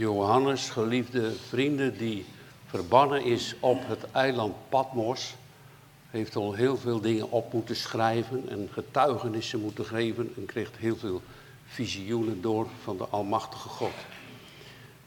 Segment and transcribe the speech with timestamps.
[0.00, 2.24] Johannes, geliefde vrienden, die
[2.66, 5.34] verbannen is op het eiland Patmos,
[6.10, 10.96] heeft al heel veel dingen op moeten schrijven en getuigenissen moeten geven en kreeg heel
[10.96, 11.22] veel
[11.66, 13.92] visioenen door van de Almachtige God.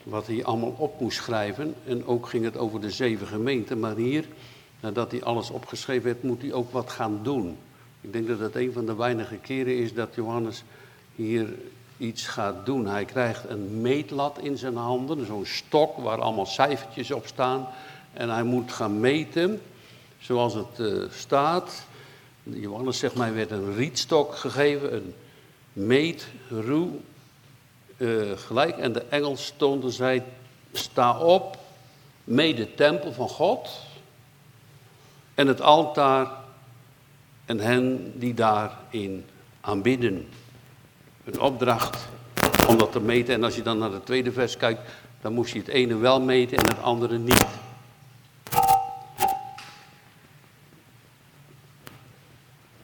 [0.04, 3.96] Wat hij allemaal op moest schrijven en ook ging het over de zeven gemeenten, maar
[3.96, 4.26] hier,
[4.80, 7.58] nadat hij alles opgeschreven heeft, moet hij ook wat gaan doen.
[8.02, 10.64] Ik denk dat het een van de weinige keren is dat Johannes
[11.16, 11.56] hier
[12.04, 12.88] iets gaat doen.
[12.88, 17.68] Hij krijgt een meetlat in zijn handen, zo'n stok waar allemaal cijfertjes op staan.
[18.14, 19.62] En hij moet gaan meten,
[20.20, 21.86] zoals het uh, staat.
[22.44, 25.14] Johannes zegt mij werd een rietstok gegeven, een
[25.74, 26.90] meetroe
[27.98, 28.78] uh, gelijk.
[28.78, 30.24] En de engel stonden zij,
[30.72, 31.58] sta op,
[32.24, 33.70] mee de tempel van God
[35.36, 36.32] en het altaar
[37.46, 39.26] en hen die daarin
[39.62, 40.28] aanbidden
[41.26, 41.98] een opdracht
[42.68, 43.34] om dat te meten.
[43.34, 44.82] En als je dan naar het tweede vers kijkt,
[45.22, 47.46] dan moest je het ene wel meten en het andere niet.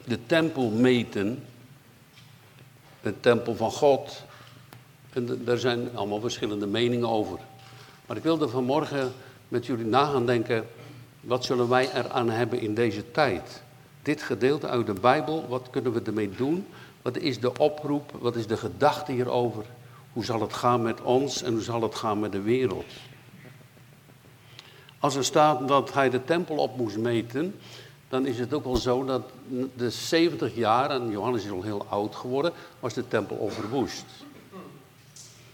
[0.04, 1.44] De tempel meten,
[3.02, 4.24] de tempel van God,
[5.14, 7.40] en daar zijn allemaal verschillende meningen over.
[8.06, 9.12] Maar ik wilde vanmorgen
[9.48, 10.68] met jullie na gaan denken,
[11.22, 13.62] wat zullen wij eraan hebben in deze tijd?
[14.02, 16.68] Dit gedeelte uit de Bijbel, wat kunnen we ermee doen?
[17.02, 18.12] Wat is de oproep?
[18.20, 19.66] Wat is de gedachte hierover?
[20.14, 22.86] Hoe zal het gaan met ons en hoe zal het gaan met de wereld?
[25.00, 27.56] Als er staat dat hij de tempel op moest meten,
[28.10, 29.30] dan is het ook wel zo dat
[29.76, 34.06] de 70 jaar, en Johannes is al heel oud geworden, was de tempel overwoest.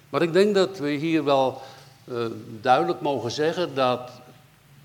[0.09, 1.61] Maar ik denk dat we hier wel
[2.05, 2.25] uh,
[2.61, 4.11] duidelijk mogen zeggen dat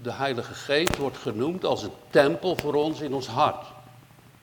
[0.02, 3.67] de Heilige Geest wordt genoemd als een tempel voor ons in ons hart.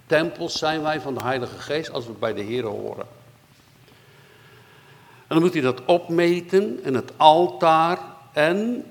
[0.08, 3.06] Tempels zijn wij van de Heilige Geest als we bij de Heer horen.
[5.28, 8.00] En dan moet hij dat opmeten en het altaar
[8.34, 8.86] en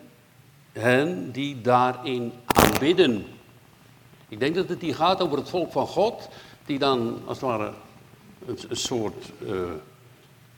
[0.73, 3.27] hen die daarin aanbidden.
[4.29, 6.29] Ik denk dat het hier gaat over het volk van God,
[6.67, 7.73] die dan als het ware
[8.47, 9.51] een, soort uh,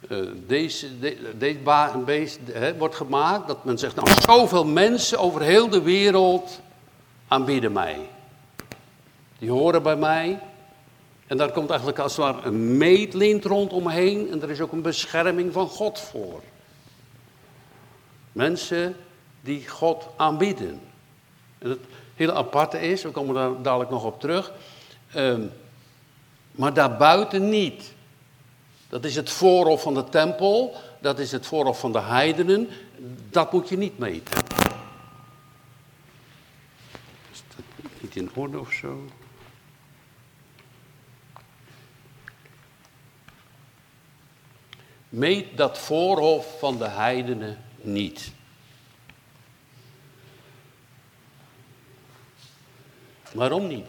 [0.09, 1.59] uh, deze, de, deze
[2.05, 2.39] beest
[2.79, 3.47] wordt gemaakt.
[3.47, 6.61] Dat men zegt, nou zoveel mensen over heel de wereld
[7.29, 8.09] aanbidden mij.
[9.39, 10.39] Die horen bij mij.
[11.29, 14.31] En daar komt eigenlijk als het ware een meetlint rondomheen.
[14.31, 16.43] En er is ook een bescherming van God voor.
[18.33, 18.97] Mensen
[19.41, 20.81] die God aanbieden.
[21.59, 21.81] En het
[22.15, 24.53] hele aparte is, we komen daar dadelijk nog op terug.
[25.17, 25.39] Uh,
[26.51, 27.95] maar daarbuiten niet.
[28.89, 30.77] Dat is het voorhof van de tempel.
[31.01, 32.69] Dat is het voorhof van de heidenen.
[33.31, 34.45] Dat moet je niet meten.
[37.33, 37.65] Is dat
[38.01, 39.05] niet in orde of zo?
[45.09, 48.33] Meet dat voorhof van de heidenen niet.
[53.33, 53.87] Waarom niet?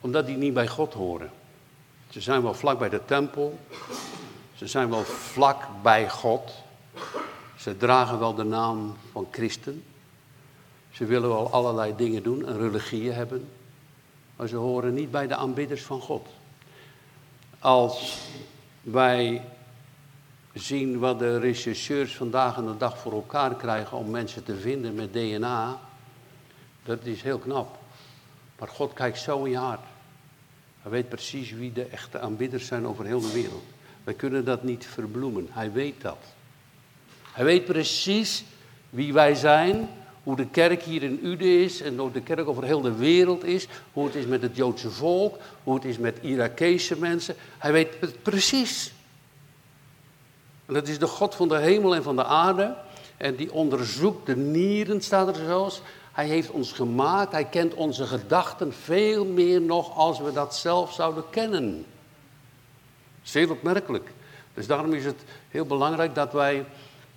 [0.00, 1.30] Omdat die niet bij God horen.
[2.08, 3.58] Ze zijn wel vlak bij de tempel.
[4.54, 6.52] Ze zijn wel vlak bij God.
[7.58, 9.84] Ze dragen wel de naam van christen.
[10.90, 13.48] Ze willen wel allerlei dingen doen en religieën hebben.
[14.36, 16.28] Maar ze horen niet bij de aanbidders van God.
[17.58, 18.18] Als
[18.90, 19.42] wij
[20.52, 24.94] zien wat de rechercheurs vandaag en de dag voor elkaar krijgen om mensen te vinden
[24.94, 25.80] met DNA.
[26.84, 27.78] Dat is heel knap.
[28.58, 29.84] Maar God kijkt zo in je hart.
[30.82, 33.64] Hij weet precies wie de echte aanbidders zijn over heel de wereld.
[34.04, 35.48] Wij kunnen dat niet verbloemen.
[35.50, 36.18] Hij weet dat.
[37.32, 38.44] Hij weet precies
[38.90, 39.88] wie wij zijn,
[40.22, 43.44] hoe de kerk hier in Ude is en hoe de kerk over heel de wereld
[43.44, 47.34] is, hoe het is met het Joodse volk, hoe het is met Irakese mensen.
[47.58, 48.92] Hij weet het precies.
[50.66, 52.76] En dat is de God van de hemel en van de aarde.
[53.16, 55.82] En die onderzoekt de nieren, staat er zelfs.
[56.12, 60.92] Hij heeft ons gemaakt, hij kent onze gedachten veel meer nog als we dat zelf
[60.92, 61.84] zouden kennen.
[63.22, 64.10] Heel opmerkelijk.
[64.54, 66.64] Dus daarom is het heel belangrijk dat wij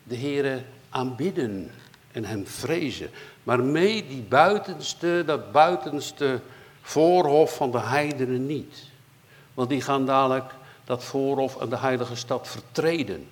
[0.03, 1.71] de Heer aanbidden
[2.13, 3.09] en hem vrezen.
[3.43, 6.39] Maar mee die buitenste, dat buitenste
[6.81, 8.91] voorhof van de heidenen niet.
[9.53, 13.27] Want die gaan dadelijk dat voorhof en de heilige stad vertreden.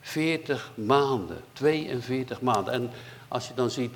[0.00, 2.72] 40 maanden, 42 maanden.
[2.72, 2.90] En
[3.28, 3.94] als je dan ziet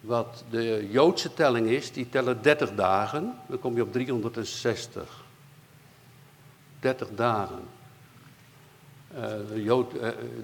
[0.00, 5.24] wat de Joodse telling is, die tellen 30 dagen, dan kom je op 360.
[6.80, 7.62] 30 dagen.
[9.14, 10.00] Uh, de, Jood, uh,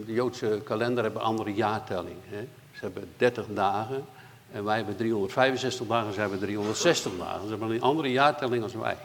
[0.06, 2.16] de, Joodse kalender hebben andere jaartelling.
[2.24, 2.48] Hè?
[2.80, 4.04] Ze hebben 30 dagen
[4.52, 7.42] en wij hebben 365 dagen, ze hebben 360 dagen.
[7.42, 8.96] Ze hebben een andere jaartelling als wij.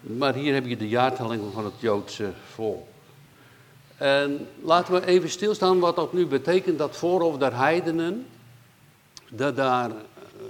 [0.00, 2.86] Maar hier heb je de jaartelling van het Joodse volk.
[3.96, 8.26] En laten we even stilstaan wat dat nu betekent, dat voorhof der heidenen.
[9.30, 9.90] Dat, daar,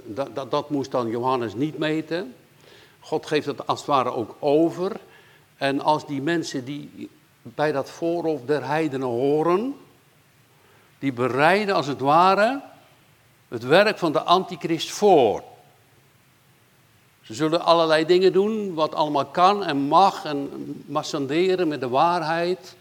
[0.03, 2.33] dat, dat, dat moest dan Johannes niet meten.
[2.99, 4.91] God geeft het als het ware ook over.
[5.57, 7.09] En als die mensen die
[7.41, 9.75] bij dat voorhof der heidenen horen,
[10.99, 12.61] die bereiden als het ware
[13.47, 15.43] het werk van de antichrist voor.
[17.21, 20.49] Ze zullen allerlei dingen doen, wat allemaal kan en mag, en
[20.85, 22.75] massanderen met de waarheid.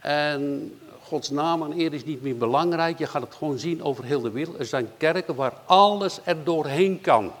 [0.00, 0.72] En
[1.02, 2.98] Gods naam en eer is niet meer belangrijk.
[2.98, 4.58] Je gaat het gewoon zien over heel de wereld.
[4.58, 7.32] Er zijn kerken waar alles er doorheen kan.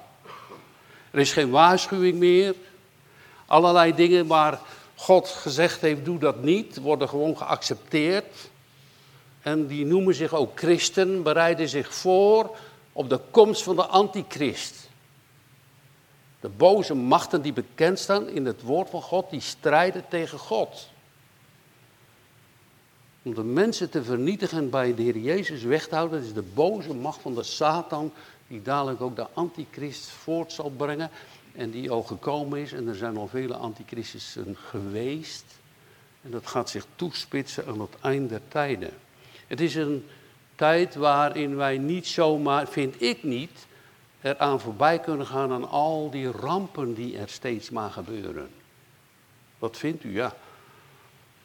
[1.10, 2.54] Er is geen waarschuwing meer.
[3.46, 4.60] Allerlei dingen waar
[4.94, 8.50] God gezegd heeft, doe dat niet, worden gewoon geaccepteerd.
[9.42, 12.56] En die noemen zich ook christen, bereiden zich voor
[12.92, 14.90] op de komst van de antichrist.
[16.40, 20.88] De boze machten die bekend staan in het woord van God, die strijden tegen God.
[23.22, 26.34] Om de mensen te vernietigen en bij de Heer Jezus weg te houden, dat is
[26.34, 28.12] de boze macht van de Satan,
[28.46, 31.10] die dadelijk ook de antichrist voort zal brengen.
[31.54, 35.44] En die al gekomen is, en er zijn al vele antichristen geweest.
[36.22, 38.92] En dat gaat zich toespitsen aan het eind der tijden.
[39.46, 40.06] Het is een
[40.54, 43.66] tijd waarin wij niet zomaar, vind ik niet,
[44.20, 48.50] eraan voorbij kunnen gaan aan al die rampen die er steeds maar gebeuren.
[49.58, 50.12] Wat vindt u?
[50.12, 50.34] Ja,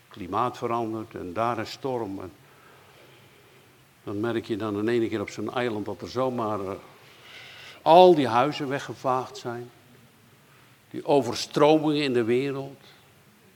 [0.09, 2.31] klimaat verandert en daar een storm.
[4.03, 6.71] Dan merk je dan in ene keer op zo'n eiland dat er zomaar uh,
[7.81, 9.69] al die huizen weggevaagd zijn.
[10.89, 12.83] Die overstromingen in de wereld.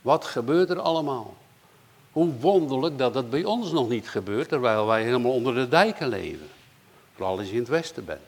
[0.01, 1.37] Wat gebeurt er allemaal?
[2.11, 6.07] Hoe wonderlijk dat dat bij ons nog niet gebeurt, terwijl wij helemaal onder de dijken
[6.07, 6.47] leven.
[7.15, 8.27] Vooral als je in het westen bent.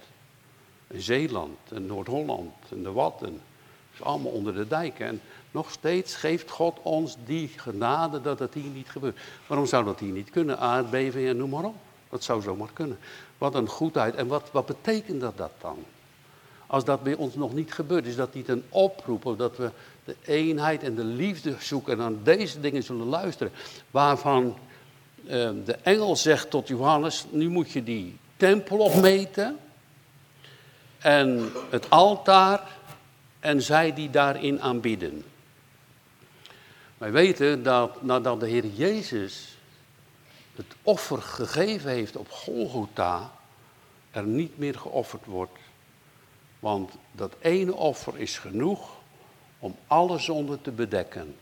[0.88, 3.32] In Zeeland en Noord-Holland en de Watten.
[3.32, 5.08] Dat is allemaal onder de dijken.
[5.08, 5.22] En
[5.52, 9.20] nog steeds geeft God ons die genade dat het hier niet gebeurt.
[9.48, 10.60] Waarom zou dat hier niet kunnen?
[10.60, 11.76] Aardbeving en noem maar op.
[12.10, 12.98] Dat zou zomaar kunnen.
[13.38, 14.16] Wat een goedheid.
[14.16, 15.78] En wat, wat betekent dat, dat dan?
[16.68, 19.72] Als dat bij ons nog niet gebeurt, is dat niet een oproep dat we
[20.06, 23.54] de eenheid en de liefde zoeken en aan deze dingen zullen luisteren.
[23.92, 24.58] Waarvan
[25.24, 25.30] uh,
[25.66, 29.58] de engel zegt tot Johannes, nu moet je die tempel opmeten
[31.00, 32.68] en het altaar
[33.40, 35.24] en zij die daarin aanbieden.
[36.98, 39.58] Wij weten dat nadat de Heer Jezus
[40.56, 43.32] het offer gegeven heeft op Golgotha,
[44.12, 45.58] er niet meer geofferd wordt.
[46.60, 49.02] Want dat ene offer is genoeg
[49.64, 51.36] om alle zonden te bedekken.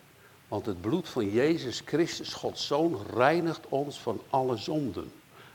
[0.47, 5.11] Want het bloed van Jezus Christus, Gods Zoon, reinigt ons van alle zonden.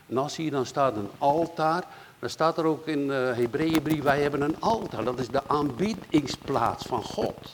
[0.07, 1.83] En als hier dan staat een altaar,
[2.19, 5.03] dan staat er ook in de Hebreeënbrief, wij hebben een altaar.
[5.03, 7.53] Dat is de aanbiedingsplaats van God.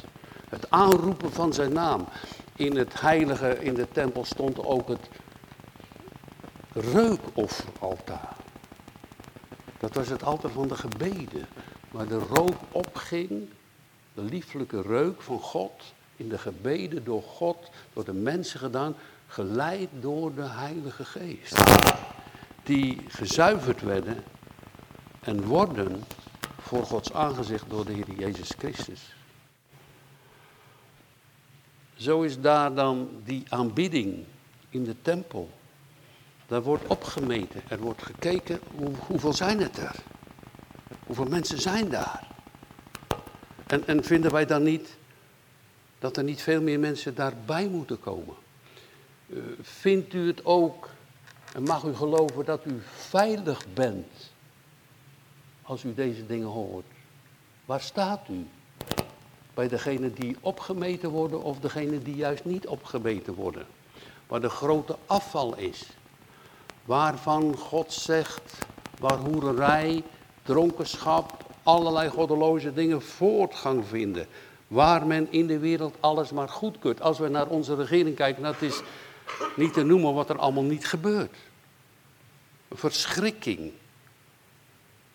[0.49, 2.05] Het aanroepen van zijn naam.
[2.55, 5.09] In het heilige, in de tempel stond ook het
[6.73, 8.35] reukofferaltaar.
[9.79, 11.47] Dat was het altaar van de gebeden.
[11.91, 13.49] Waar de rook opging
[14.13, 18.95] de lieflijke reuk van God in de gebeden door God, door de mensen gedaan,
[19.27, 21.63] geleid door de Heilige Geest.
[22.63, 24.23] Die gezuiverd werden
[25.19, 26.03] en worden
[26.61, 29.15] voor Gods aangezicht door de Heer Jezus Christus.
[31.95, 34.25] Zo is daar dan die aanbidding
[34.69, 35.49] in de tempel.
[36.47, 39.95] Daar wordt opgemeten, er wordt gekeken hoe, hoeveel zijn het er?
[41.05, 42.32] Hoeveel mensen zijn daar?
[43.73, 44.97] En, en vinden wij dan niet
[45.99, 48.35] dat er niet veel meer mensen daarbij moeten komen?
[49.27, 50.89] Uh, vindt u het ook,
[51.53, 54.31] en mag u geloven dat u veilig bent
[55.61, 56.85] als u deze dingen hoort?
[57.65, 58.47] Waar staat u?
[59.53, 63.65] Bij degenen die opgemeten worden of degenen die juist niet opgemeten worden?
[64.27, 65.89] Waar de grote afval is.
[66.85, 68.57] Waarvan God zegt,
[68.99, 70.03] waar hoererij,
[70.43, 74.27] dronkenschap, allerlei goddeloze dingen voortgang vinden.
[74.67, 77.01] Waar men in de wereld alles maar goedkeurt.
[77.01, 78.81] Als we naar onze regering kijken, dat is
[79.55, 81.35] niet te noemen wat er allemaal niet gebeurt.
[82.71, 83.71] Verschrikking.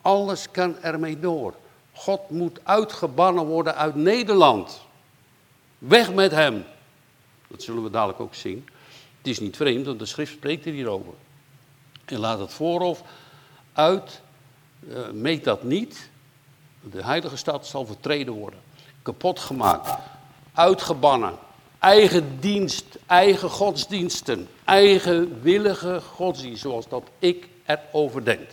[0.02, 1.54] Alles kan ermee door.
[1.92, 4.80] God moet uitgebannen worden uit Nederland.
[5.78, 6.64] Weg met hem.
[7.48, 8.68] Dat zullen we dadelijk ook zien.
[9.18, 11.12] Het is niet vreemd, want de schrift spreekt er hierover.
[12.04, 13.02] En laat het voorhof
[13.72, 14.20] uit,
[14.88, 16.10] uh, meet dat niet,
[16.80, 18.58] de heilige stad zal vertreden worden,
[19.02, 19.98] kapot gemaakt,
[20.52, 21.34] uitgebannen,
[21.78, 28.50] eigen dienst, eigen godsdiensten, eigen willige godsdienst, zoals dat ik erover denk.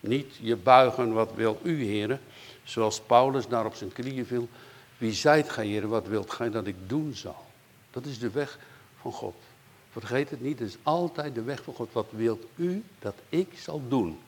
[0.00, 2.20] Niet je buigen, wat wil u, heren,
[2.64, 4.48] zoals Paulus daar op zijn knieën viel.
[4.98, 7.44] Wie zijt gij, heren, wat wilt gij dat ik doen zal?
[7.90, 8.58] Dat is de weg
[9.00, 9.34] van God.
[9.90, 11.92] Vergeet het niet, het is altijd de weg van God.
[11.92, 14.18] Wat wilt u dat ik zal doen?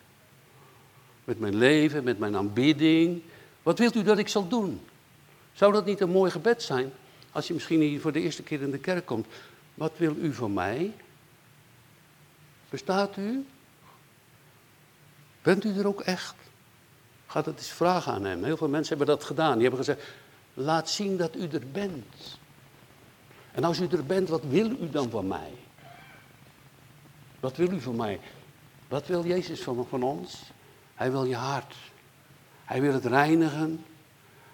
[1.27, 3.23] Met mijn leven, met mijn aanbidding.
[3.63, 4.81] Wat wilt u dat ik zal doen?
[5.53, 6.93] Zou dat niet een mooi gebed zijn?
[7.33, 9.27] Als je misschien hier voor de eerste keer in de kerk komt.
[9.75, 10.93] Wat wil u van mij?
[12.69, 13.47] Bestaat u?
[15.43, 16.35] Bent u er ook echt?
[17.27, 18.45] Ga dat eens vragen aan hem.
[18.45, 19.53] Heel veel mensen hebben dat gedaan.
[19.53, 20.03] Die hebben gezegd,
[20.55, 22.39] laat zien dat u er bent.
[23.53, 25.53] En als u er bent, wat wil u dan van mij?
[27.41, 28.21] Wat wil u van mij?
[28.89, 30.43] Wat wil Jezus van, van ons?
[30.97, 31.75] Hij wil je hart.
[32.65, 33.85] Hij wil het reinigen.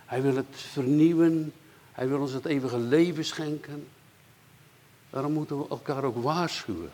[0.05, 1.53] Hij wil het vernieuwen.
[1.93, 3.89] Hij wil ons het eeuwige leven schenken.
[5.11, 6.93] Daarom moeten we elkaar ook waarschuwen.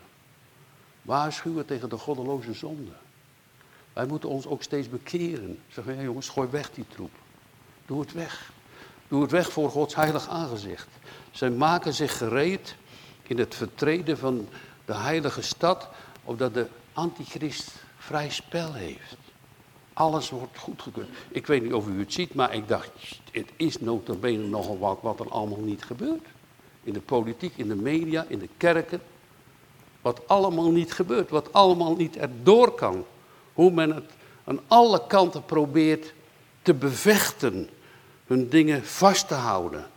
[1.01, 2.91] Waarschuwen tegen de goddeloze zonde.
[3.93, 5.59] Wij moeten ons ook steeds bekeren.
[5.67, 7.11] Zeggen, ja jongens, gooi weg die troep.
[7.85, 8.51] Doe het weg.
[9.07, 10.87] Doe het weg voor Gods heilig aangezicht.
[11.31, 12.75] Zij maken zich gereed
[13.23, 14.47] in het vertreden van
[14.85, 15.89] de heilige stad,
[16.23, 19.28] opdat de antichrist vrij spel heeft.
[19.99, 21.07] Alles wordt goedgekeurd.
[21.29, 22.89] Ik weet niet of u het ziet, maar ik dacht,
[23.31, 26.25] het is notabene nogal wat wat er allemaal niet gebeurt.
[26.83, 29.01] In de politiek, in de media, in de kerken.
[30.01, 33.05] Wat allemaal niet gebeurt, wat allemaal niet erdoor kan.
[33.53, 34.11] Hoe men het
[34.43, 36.13] aan alle kanten probeert
[36.61, 37.69] te bevechten,
[38.25, 39.89] hun dingen vast te houden.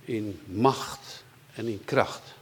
[0.00, 2.34] In macht en in kracht.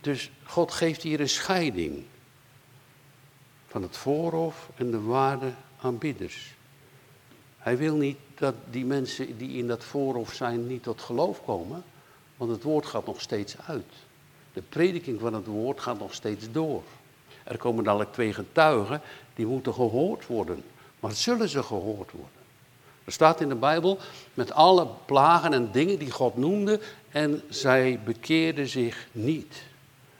[0.00, 2.04] Dus God geeft hier een scheiding
[3.78, 6.54] van het voorhof en de waarde aanbidders.
[7.58, 11.84] Hij wil niet dat die mensen die in dat voorhof zijn niet tot geloof komen,
[12.36, 13.92] want het woord gaat nog steeds uit.
[14.52, 16.82] De prediking van het woord gaat nog steeds door.
[17.44, 19.00] Er komen dadelijk twee getuigen,
[19.34, 20.62] die moeten gehoord worden.
[21.00, 22.42] Maar zullen ze gehoord worden?
[23.04, 23.98] Er staat in de Bijbel
[24.34, 26.80] met alle plagen en dingen die God noemde
[27.10, 29.62] en zij bekeerden zich niet.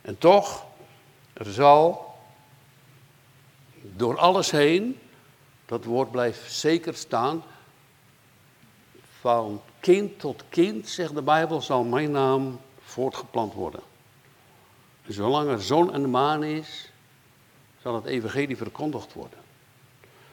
[0.00, 0.66] En toch,
[1.32, 2.07] er zal
[3.96, 4.98] door alles heen,
[5.66, 7.42] dat woord blijft zeker staan,
[9.20, 13.80] van kind tot kind, zegt de Bijbel, zal mijn naam voortgeplant worden.
[15.06, 16.90] En zolang er zon en maan is,
[17.82, 19.38] zal het evangelie verkondigd worden.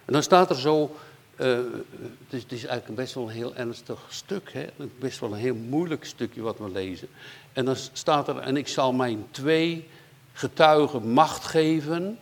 [0.05, 0.95] En dan staat er zo,
[1.35, 4.67] uh, het, is, het, is, eigenlijk best wel een heel ernstig stuk, hè?
[4.99, 7.07] best wel een heel moeilijk stukje wat we lezen.
[7.53, 9.89] En dan staat er, en ik zal mijn twee
[10.33, 12.19] getuigen macht geven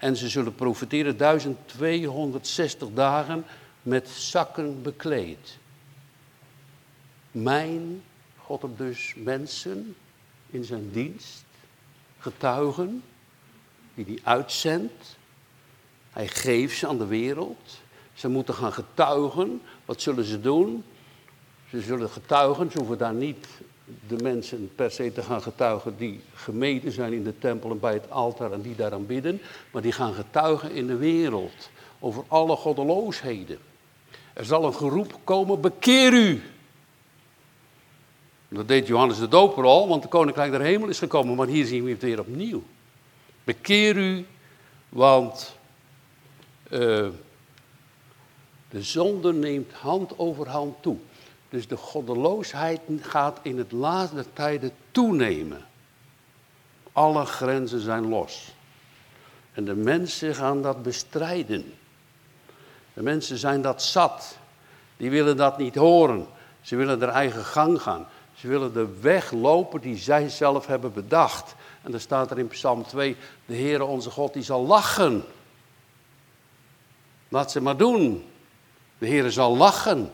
[0.00, 3.44] en ze zullen profiteren 1260 dagen
[3.82, 5.58] met zakken bekleed.
[7.30, 8.02] Mijn,
[8.36, 9.96] God op dus mensen
[10.50, 11.44] in zijn dienst,
[12.18, 13.02] getuigen,
[13.94, 15.16] die hij uitzendt.
[16.10, 17.80] Hij geeft ze aan de wereld.
[18.14, 19.62] Ze moeten gaan getuigen.
[19.84, 20.84] Wat zullen ze doen?
[21.70, 22.70] Ze zullen getuigen.
[22.70, 23.46] Ze hoeven daar niet
[24.08, 27.92] de mensen per se te gaan getuigen die gemeten zijn in de tempel en bij
[27.92, 29.40] het altaar en die daaraan bidden.
[29.72, 33.58] Maar die gaan getuigen in de wereld over alle goddeloosheden.
[34.32, 36.42] Er zal een geroep komen, bekeer u.
[38.48, 41.36] Dat deed Johannes de Doper al, want de koninkrijk der hemel is gekomen.
[41.36, 42.62] Maar hier zien we het weer opnieuw.
[43.44, 44.26] Bekeer u,
[44.88, 45.56] want
[46.70, 46.78] uh,
[48.70, 50.96] de zonde neemt hand over hand toe.
[51.50, 55.64] Dus de goddeloosheid gaat in het laatste tijden toenemen.
[56.92, 58.54] Alle grenzen zijn los.
[59.52, 61.74] En de mensen gaan dat bestrijden.
[62.92, 64.36] De mensen zijn dat zat.
[64.96, 66.26] Die willen dat niet horen.
[66.60, 68.06] Ze willen hun eigen gang gaan.
[68.34, 71.54] Ze willen de weg lopen die zij zelf hebben bedacht.
[71.82, 73.16] En dan staat er in Psalm 2,
[73.46, 75.24] de Heere onze God die zal lachen.
[77.28, 78.24] Laat ze maar doen.
[78.98, 80.10] De Heere zal lachen.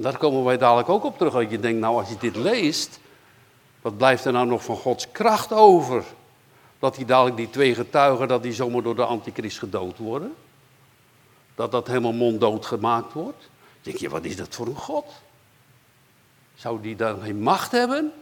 [0.00, 1.32] En daar komen wij dadelijk ook op terug.
[1.32, 3.00] Dat je denkt, nou als je dit leest,
[3.80, 6.04] wat blijft er nou nog van Gods kracht over?
[6.78, 10.34] Dat die dadelijk die twee getuigen, dat die zomaar door de antichrist gedood worden?
[11.54, 13.40] Dat dat helemaal monddood gemaakt wordt?
[13.40, 15.06] Dan denk je, wat is dat voor een God?
[16.54, 18.12] Zou die dan geen macht hebben?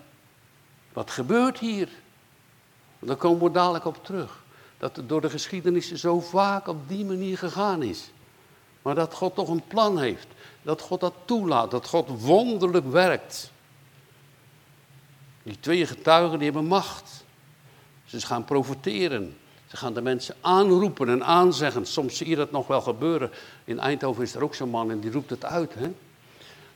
[0.92, 1.88] Wat gebeurt hier?
[2.99, 4.42] Daar komen we dadelijk op terug.
[4.78, 8.11] Dat het door de geschiedenis zo vaak op die manier gegaan is.
[8.82, 10.26] Maar dat God toch een plan heeft.
[10.68, 11.70] Dat God dat toelaat.
[11.70, 13.50] Dat God wonderlijk werkt.
[15.42, 17.25] Die twee getuigen die hebben macht.
[18.04, 19.37] Ze gaan profiteren.
[19.66, 21.87] Ze gaan de mensen aanroepen en aanzeggen.
[21.87, 23.30] Soms zie je dat nog wel gebeuren.
[23.64, 25.75] In Eindhoven is er ook zo'n man en die roept het uit.
[25.75, 25.92] Hè?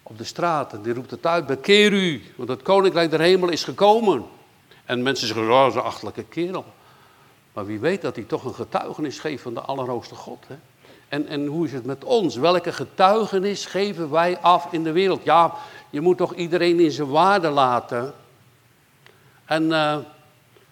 [0.03, 1.47] Op de straat en die roept het uit.
[1.47, 4.25] Bekeer u, want het koninkrijk der hemel is gekomen.
[4.85, 6.65] En mensen zeggen, oh, een achtelijke kerel.
[7.53, 10.45] Maar wie weet dat hij toch een getuigenis geeft van de Allerhoogste God.
[10.47, 10.57] Hè?
[11.13, 12.37] En, en hoe is het met ons?
[12.37, 15.25] Welke getuigenis geven wij af in de wereld?
[15.25, 15.55] Ja,
[15.91, 18.15] je moet toch iedereen in zijn waarde laten.
[19.45, 19.97] En eh,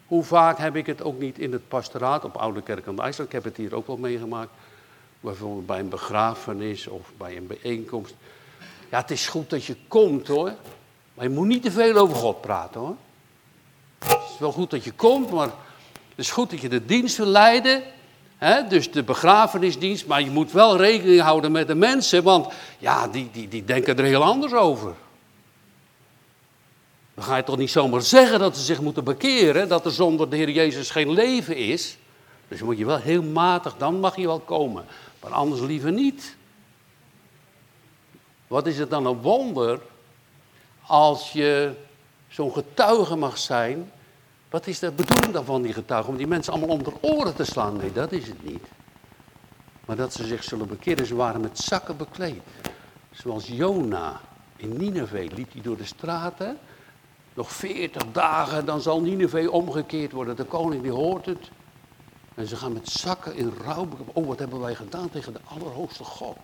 [0.07, 3.03] hoe vaak heb ik het ook niet in het pastoraat op Oude Kerk aan de
[3.03, 3.29] IJsland.
[3.29, 4.51] Ik heb het hier ook wel meegemaakt.
[5.21, 8.15] Bijvoorbeeld bij een begrafenis of bij een bijeenkomst.
[8.91, 10.53] Ja, het is goed dat je komt hoor.
[11.15, 12.97] Maar je moet niet te veel over God praten hoor.
[13.99, 15.49] Het is wel goed dat je komt, maar
[16.09, 17.83] het is goed dat je de dienst leiden.
[18.69, 23.29] Dus de begrafenisdienst, maar je moet wel rekening houden met de mensen, want ja, die,
[23.33, 24.95] die, die denken er heel anders over.
[27.15, 30.31] Dan ga je toch niet zomaar zeggen dat ze zich moeten bekeren, dat er zonder
[30.31, 31.97] de Heer Jezus geen leven is.
[32.49, 34.85] Dus moet je wel heel matig, dan mag je wel komen.
[35.21, 36.37] Maar anders liever niet.
[38.47, 39.81] Wat is het dan een wonder
[40.87, 41.73] als je
[42.29, 43.93] zo'n getuige mag zijn.
[44.51, 46.09] Wat is de bedoeling dan van die getuige?
[46.09, 47.77] Om die mensen allemaal onder oren te slaan?
[47.77, 48.67] Nee, dat is het niet.
[49.85, 51.07] Maar dat ze zich zullen bekeren.
[51.07, 52.43] Ze waren met zakken bekleed.
[53.11, 54.21] Zoals Jona
[54.57, 56.59] in Nineveh liep hij door de straten.
[57.35, 60.37] Nog veertig dagen, dan zal Nineveh omgekeerd worden.
[60.37, 61.51] De koning die hoort het.
[62.35, 63.89] En ze gaan met zakken in rouw.
[64.13, 66.39] Oh, wat hebben wij gedaan tegen de Allerhoogste God?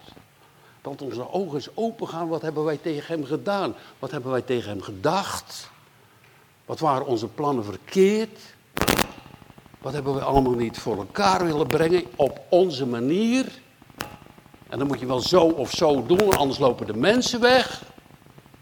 [0.81, 2.29] Dat onze ogen eens open gaan.
[2.29, 3.75] Wat hebben wij tegen hem gedaan?
[3.99, 5.71] Wat hebben wij tegen hem gedacht?
[6.67, 8.41] Wat waren onze plannen verkeerd?
[9.79, 13.61] Wat hebben we allemaal niet voor elkaar willen brengen op onze manier?
[14.69, 17.83] En dan moet je wel zo of zo doen, anders lopen de mensen weg.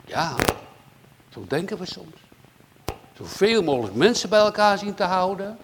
[0.04, 0.36] Ja,
[1.32, 2.16] zo denken we soms.
[3.16, 5.58] Zoveel mogelijk mensen bij elkaar zien te houden.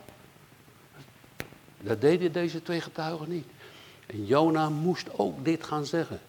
[1.81, 3.47] Dat deden deze twee getuigen niet.
[4.07, 6.21] En Jona moest ook dit gaan zeggen.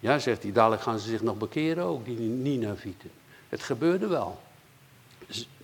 [0.00, 3.10] Ja, zegt hij, dadelijk gaan ze zich nog bekeren ook, die Ninavieten.
[3.48, 4.40] Het gebeurde wel.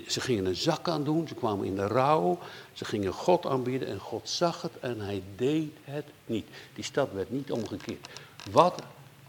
[0.06, 2.38] Ze gingen een zak aan doen, ze kwamen in de rouw,
[2.72, 6.46] ze gingen God aanbieden en God zag het en hij deed het niet.
[6.74, 8.08] Die stad werd niet omgekeerd.
[8.50, 8.82] Wat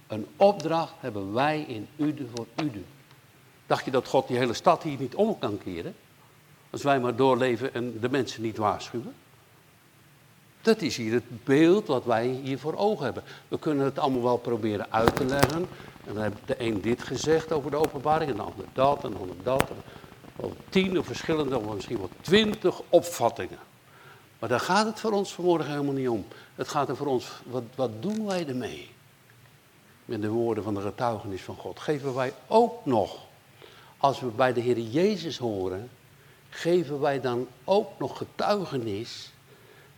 [0.07, 2.85] een opdracht hebben wij in Uden voor Uden.
[3.67, 5.95] Dacht je dat God die hele stad hier niet om kan keren?
[6.69, 9.13] Als wij maar doorleven en de mensen niet waarschuwen?
[10.61, 13.23] Dat is hier het beeld wat wij hier voor ogen hebben.
[13.47, 15.67] We kunnen het allemaal wel proberen uit te leggen.
[16.05, 19.11] En dan heeft de een dit gezegd over de openbaring, en de ander dat, en
[19.11, 19.71] de ander dat.
[20.39, 23.59] Wel tien verschillende, of misschien wel twintig opvattingen.
[24.39, 26.25] Maar daar gaat het voor ons vanmorgen helemaal niet om.
[26.55, 28.89] Het gaat er voor ons, wat, wat doen wij ermee?
[30.05, 31.79] Met de woorden van de getuigenis van God.
[31.79, 33.17] Geven wij ook nog,
[33.97, 35.89] als we bij de Heer Jezus horen,
[36.49, 39.31] geven wij dan ook nog getuigenis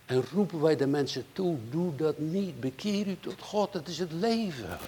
[0.06, 2.60] en roepen wij de mensen toe, doe dat niet.
[2.60, 4.78] Bekeer u tot God, dat is het leven.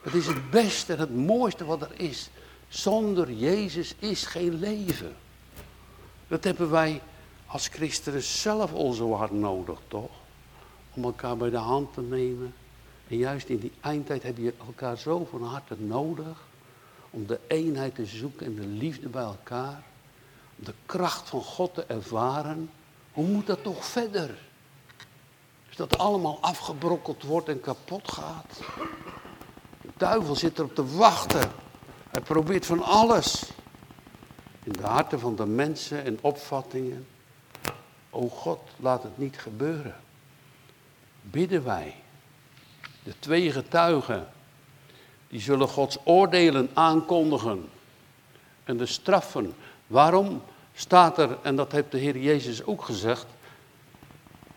[0.00, 2.30] Het is het beste en het mooiste wat er is.
[2.70, 5.16] Zonder Jezus is geen leven.
[6.28, 7.02] Dat hebben wij
[7.46, 10.10] als christenen zelf al zo hard nodig, toch?
[10.94, 12.54] Om elkaar bij de hand te nemen.
[13.08, 16.46] En juist in die eindtijd heb je elkaar zo van harte nodig.
[17.10, 19.82] Om de eenheid te zoeken en de liefde bij elkaar.
[20.58, 22.70] Om de kracht van God te ervaren.
[23.12, 24.38] Hoe moet dat toch verder?
[25.80, 28.60] dat allemaal afgebrokkeld wordt en kapot gaat.
[29.80, 31.50] De duivel zit erop te wachten.
[32.10, 33.50] Hij probeert van alles.
[34.62, 37.06] In de harten van de mensen en opvattingen.
[38.10, 39.96] O God, laat het niet gebeuren.
[41.22, 41.94] Bidden wij.
[43.02, 44.28] De twee getuigen.
[45.28, 47.68] Die zullen Gods oordelen aankondigen.
[48.64, 49.54] En de straffen.
[49.86, 50.42] Waarom
[50.74, 53.26] staat er, en dat heeft de Heer Jezus ook gezegd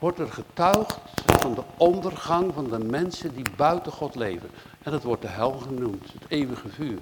[0.03, 4.49] wordt er getuigd van de ondergang van de mensen die buiten God leven.
[4.81, 6.99] En dat wordt de hel genoemd, het eeuwige vuur.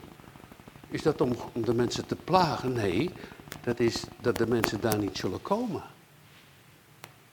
[0.92, 2.74] Is dat om, de mensen te plagen?
[2.74, 3.10] Nee,
[3.64, 5.84] dat is dat de mensen daar niet zullen komen.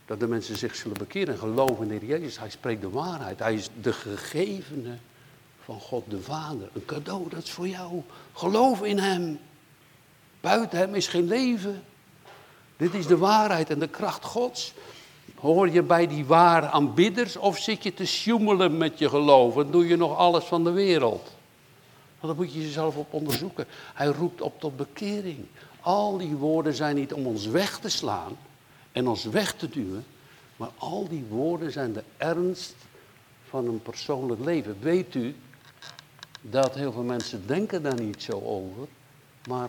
[0.07, 2.39] Dat de mensen zich zullen bekeren en geloven in Jezus.
[2.39, 3.39] Hij spreekt de waarheid.
[3.39, 4.97] Hij is de gegevene
[5.65, 6.69] van God de Vader.
[6.73, 8.03] Een cadeau, dat is voor jou.
[8.33, 9.39] Geloof in Hem.
[10.41, 11.83] Buiten Hem is geen leven.
[12.77, 14.75] Dit is de waarheid en de kracht Gods.
[15.35, 19.71] Hoor je bij die ware aanbidders of zit je te sjoemelen met je geloof en
[19.71, 21.37] doe je nog alles van de wereld?
[22.21, 23.67] Dan moet je jezelf op onderzoeken.
[23.95, 25.47] Hij roept op tot bekering.
[25.81, 28.37] Al die woorden zijn niet om ons weg te slaan
[28.93, 30.05] en ons weg te duwen,
[30.57, 32.75] maar al die woorden zijn de ernst
[33.49, 34.77] van een persoonlijk leven.
[34.81, 35.37] Weet u
[36.41, 38.89] dat heel veel mensen denken daar niet zo over,
[39.49, 39.69] maar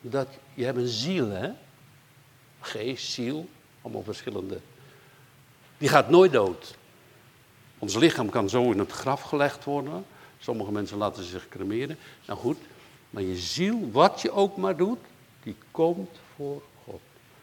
[0.00, 1.50] dat je hebt een ziel, hè?
[2.60, 3.48] Geest, ziel,
[3.82, 4.60] allemaal verschillende
[5.78, 6.74] die gaat nooit dood.
[7.78, 10.04] Ons lichaam kan zo in het graf gelegd worden.
[10.44, 11.98] Sommige mensen laten zich cremeren.
[12.26, 12.56] Nou goed,
[13.10, 14.98] maar je ziel, wat je ook maar doet,
[15.42, 17.00] die komt voor God.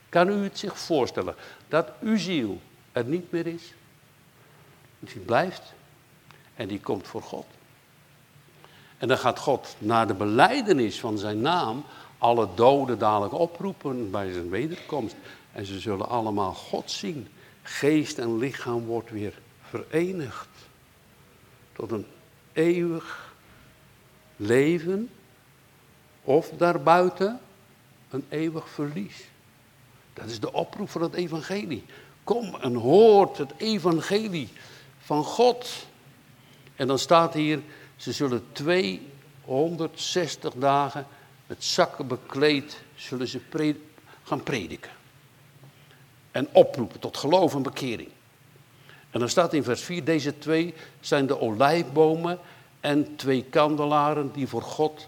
[0.09, 1.35] Kan u het zich voorstellen
[1.67, 2.61] dat uw ziel
[2.91, 3.73] er niet meer is?
[4.99, 5.73] Die blijft
[6.55, 7.45] en die komt voor God.
[8.97, 11.83] En dan gaat God naar de beleidenis van zijn naam
[12.17, 15.15] alle doden dadelijk oproepen bij zijn wederkomst.
[15.51, 17.27] En ze zullen allemaal God zien.
[17.63, 20.49] Geest en lichaam wordt weer verenigd.
[21.73, 22.05] Tot een
[22.53, 23.33] eeuwig
[24.35, 25.09] leven.
[26.23, 27.39] Of daarbuiten
[28.09, 29.23] een eeuwig verlies.
[30.13, 31.83] Dat is de oproep van het evangelie.
[32.23, 34.49] Kom en hoort het evangelie
[34.99, 35.87] van God.
[36.75, 37.61] En dan staat hier,
[37.95, 41.07] ze zullen 260 dagen
[41.47, 43.75] met zakken bekleed, zullen ze
[44.23, 44.91] gaan prediken.
[46.31, 48.09] En oproepen tot geloof en bekering.
[49.11, 52.39] En dan staat in vers 4, deze twee zijn de olijfbomen
[52.79, 55.07] en twee kandelaren die voor God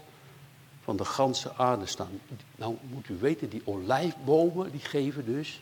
[0.82, 2.20] van de ganse aarde staan.
[2.56, 5.60] Nou moet u weten, die olijfbomen die geven dus,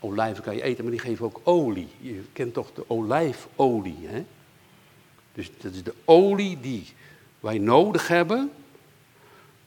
[0.00, 1.88] olijven kan je eten, maar die geven ook olie.
[2.00, 4.24] Je kent toch de olijfolie, hè?
[5.32, 6.92] Dus dat is de olie die
[7.40, 8.50] wij nodig hebben,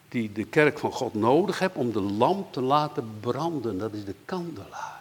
[0.09, 3.77] die de kerk van God nodig heeft om de lamp te laten branden.
[3.77, 5.00] Dat is de kandelaar.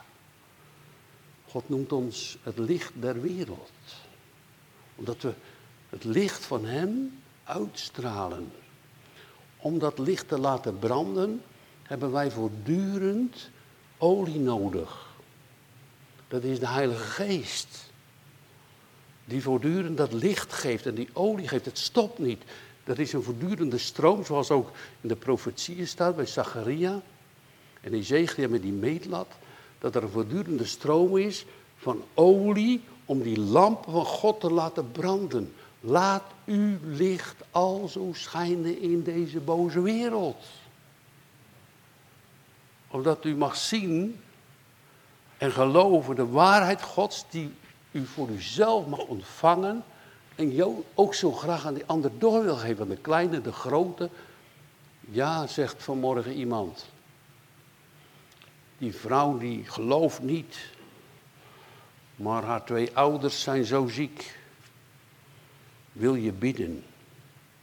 [1.51, 3.71] God noemt ons het licht der wereld.
[4.95, 5.33] Omdat we
[5.89, 8.53] het licht van Hem uitstralen.
[9.57, 11.43] Om dat licht te laten branden,
[11.83, 13.51] hebben wij voortdurend
[13.99, 15.09] olie nodig.
[16.29, 17.93] Dat is de Heilige Geest.
[19.25, 21.65] Die voortdurend dat licht geeft en die olie geeft.
[21.65, 22.43] Het stopt niet.
[22.85, 27.03] Dat is een voortdurende stroom, zoals ook in de profetieën staat bij Zacharia
[27.81, 29.29] en Ezekiel met die meetlat.
[29.81, 31.45] Dat er een voortdurende stroom is
[31.77, 35.55] van olie om die lampen van God te laten branden.
[35.81, 40.45] Laat uw licht al zo schijnen in deze boze wereld.
[42.91, 44.21] Omdat u mag zien
[45.39, 47.53] en geloven de waarheid Gods die
[47.91, 49.85] u voor uzelf mag ontvangen.
[50.35, 52.89] En jou ook zo graag aan die ander door wil geven.
[52.89, 54.11] De kleine, de grote.
[55.01, 56.87] Ja, zegt vanmorgen iemand.
[58.81, 60.59] Die vrouw die gelooft niet.
[62.17, 64.39] Maar haar twee ouders zijn zo ziek
[65.93, 66.85] wil je bidden.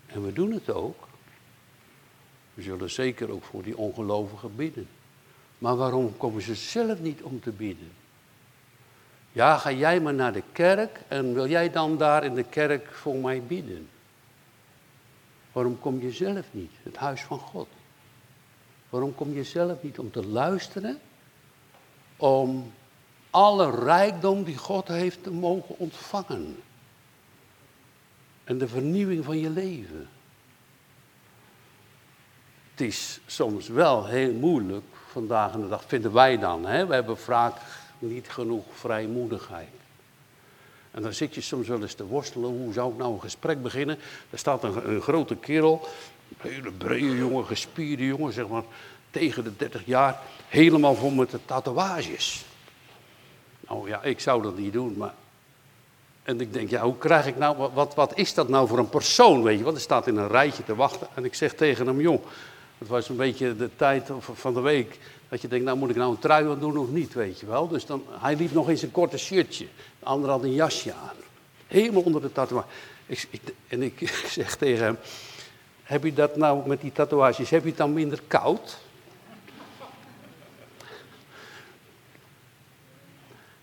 [0.06, 1.08] En we doen het ook.
[2.54, 4.88] We zullen zeker ook voor die ongelovigen bidden.
[5.58, 7.92] Maar waarom komen ze zelf niet om te bidden?
[9.32, 12.92] Ja, ga jij maar naar de kerk en wil jij dan daar in de kerk
[12.92, 13.90] voor mij bidden?
[15.52, 17.68] Waarom kom je zelf niet, het huis van God?
[18.90, 21.00] Waarom kom je zelf niet om te luisteren?
[22.18, 22.74] Om
[23.30, 26.58] alle rijkdom die God heeft te mogen ontvangen
[28.44, 30.10] en de vernieuwing van je leven.
[32.72, 36.66] Het is soms wel heel moeilijk vandaag en de dag, vinden wij dan.
[36.66, 36.86] Hè?
[36.86, 37.56] We hebben vaak
[38.00, 39.70] niet genoeg vrijmoedigheid.
[40.92, 43.62] En dan zit je soms wel eens te worstelen, hoe zou ik nou een gesprek
[43.62, 43.98] beginnen?
[44.30, 45.88] Er staat een, een grote kerel,
[46.38, 48.64] een hele brede jongen, gespierde jongen, zeg maar,
[49.12, 52.46] tegen de 30 jaar, helemaal vol met de tatoeages.
[53.60, 55.14] Nou ja, ik zou dat niet doen, maar
[56.28, 58.90] en ik denk, ja, hoe krijg ik nou, wat, wat is dat nou voor een
[58.90, 59.64] persoon, weet je?
[59.64, 61.08] Want er staat in een rijtje te wachten.
[61.14, 62.26] En ik zeg tegen hem, joh,
[62.78, 65.96] het was een beetje de tijd van de week dat je denkt, nou moet ik
[65.96, 67.68] nou een trui aan doen of niet, weet je wel.
[67.68, 69.66] Dus dan, hij liep nog eens een korte shirtje.
[70.00, 71.16] De ander had een jasje aan.
[71.68, 72.68] Helemaal onder de tatoeage.
[73.06, 74.98] Ik, en ik zeg tegen hem,
[75.84, 78.78] heb je dat nou met die tatoeages, heb je het dan minder koud?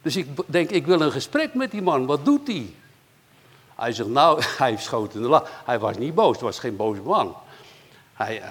[0.04, 2.06] Dus ik denk, ik wil een gesprek met die man.
[2.06, 2.74] Wat doet hij?
[3.74, 5.50] Hij zegt, nou, hij schoot in de lach.
[5.64, 7.36] Hij was niet boos, was geen boze man.
[8.14, 8.48] Hij, eh,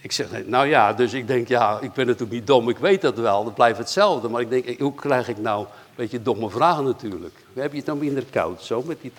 [0.00, 3.00] ik zeg, nou ja, dus ik denk, ja, ik ben natuurlijk niet dom, ik weet
[3.00, 4.28] dat wel, dat blijft hetzelfde.
[4.28, 7.34] Maar ik denk, hoe krijg ik nou, een beetje domme vragen natuurlijk.
[7.54, 9.12] Heb je het dan minder koud, zo, met die...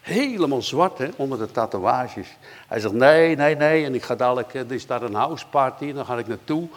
[0.00, 2.28] Helemaal zwart, hè, onder de tatoeages.
[2.68, 5.92] Hij zegt, nee, nee, nee, en ik ga dadelijk, eh, er is daar een houseparty,
[5.92, 6.68] dan ga ik naartoe.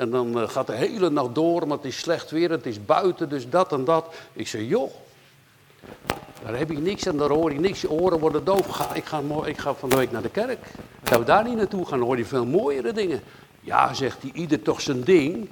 [0.00, 2.84] En dan eh, gaat de hele nacht door, maar het is slecht weer, het is
[2.84, 4.14] buiten, dus dat en dat.
[4.32, 4.90] Ik zeg, joh,
[6.44, 7.80] daar heb je niks en daar hoor je niks.
[7.80, 8.66] Je oren worden doof.
[8.94, 10.58] Ik ga, ik ga van de week naar de kerk.
[11.02, 13.20] Gaan we daar niet naartoe gaan, hoor je veel mooiere dingen.
[13.60, 15.48] Ja, zegt hij, ieder toch zijn ding.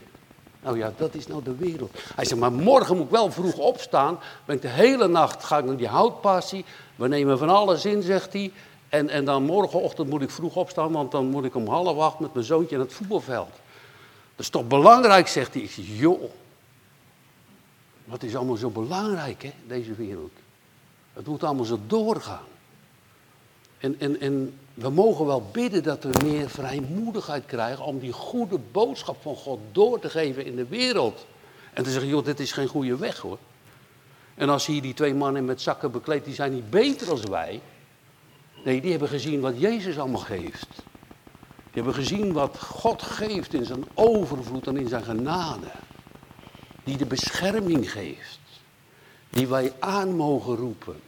[0.62, 1.98] Nou ja, dat is nou de wereld.
[2.14, 4.18] Hij zegt, maar morgen moet ik wel vroeg opstaan.
[4.44, 6.64] Ben ik de hele nacht, ga ik naar die houtpassie.
[6.96, 8.52] We nemen van alles in, zegt hij.
[8.88, 12.18] En, en dan morgenochtend moet ik vroeg opstaan, want dan moet ik om half acht
[12.18, 13.50] met mijn zoontje naar het voetbalveld.
[14.38, 15.62] Dat is toch belangrijk, zegt hij.
[15.62, 16.30] Ik zeg, joh,
[18.04, 20.32] wat is allemaal zo belangrijk, hè, deze wereld.
[21.12, 22.46] Het moet allemaal zo doorgaan.
[23.78, 28.58] En, en, en we mogen wel bidden dat we meer vrijmoedigheid krijgen om die goede
[28.72, 31.26] boodschap van God door te geven in de wereld.
[31.72, 33.38] En te zeggen, joh, dit is geen goede weg hoor.
[34.34, 37.60] En als hier die twee mannen met zakken bekleed, die zijn niet beter als wij.
[38.64, 40.66] Nee, die hebben gezien wat Jezus allemaal geeft.
[41.72, 45.70] Die hebben gezien wat God geeft in zijn overvloed en in zijn genade.
[46.84, 48.38] Die de bescherming geeft.
[49.30, 51.00] Die wij aan mogen roepen.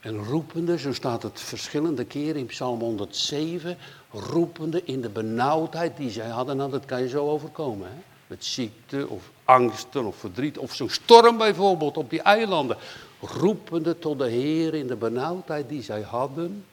[0.00, 3.76] En roepende, zo staat het verschillende keren in Psalm 107,
[4.10, 7.88] roepende in de benauwdheid die zij hadden, nou dat kan je zo overkomen.
[7.88, 7.96] Hè?
[8.26, 12.76] Met ziekte of angsten of verdriet of zo'n storm bijvoorbeeld op die eilanden.
[13.20, 16.64] Roepende tot de Heer in de benauwdheid die zij hadden,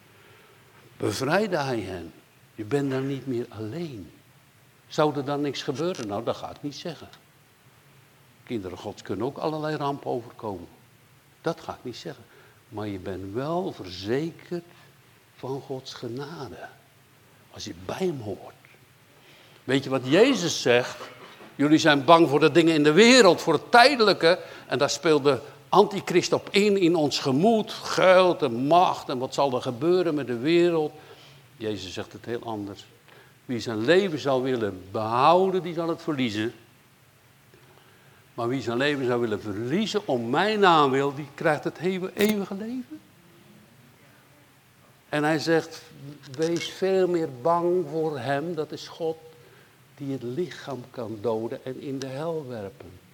[0.97, 2.13] bevrijdde hij hen.
[2.55, 4.11] Je bent dan niet meer alleen.
[4.87, 6.07] Zou er dan niks gebeuren?
[6.07, 7.09] Nou, dat ga ik niet zeggen.
[8.43, 10.67] Kinderen gods kunnen ook allerlei rampen overkomen.
[11.41, 12.23] Dat ga ik niet zeggen.
[12.69, 14.63] Maar je bent wel verzekerd
[15.35, 16.67] van Gods genade.
[17.51, 18.53] Als je bij hem hoort.
[19.63, 20.97] Weet je wat Jezus zegt?
[21.55, 24.39] Jullie zijn bang voor de dingen in de wereld, voor het tijdelijke.
[24.67, 25.39] En daar speelt de
[25.75, 27.71] antichrist op in, in ons gemoed.
[27.71, 30.91] Geld en macht en wat zal er gebeuren met de wereld.
[31.57, 32.85] Jezus zegt het heel anders.
[33.45, 36.53] Wie zijn leven zal willen behouden, die zal het verliezen.
[38.33, 41.77] Maar wie zijn leven zou willen verliezen om mijn naam wil, die krijgt het
[42.13, 42.99] eeuwige leven.
[45.09, 45.81] En hij zegt,
[46.37, 49.17] wees veel meer bang voor hem, dat is God,
[49.97, 53.04] die het lichaam kan doden en in de hel werpen.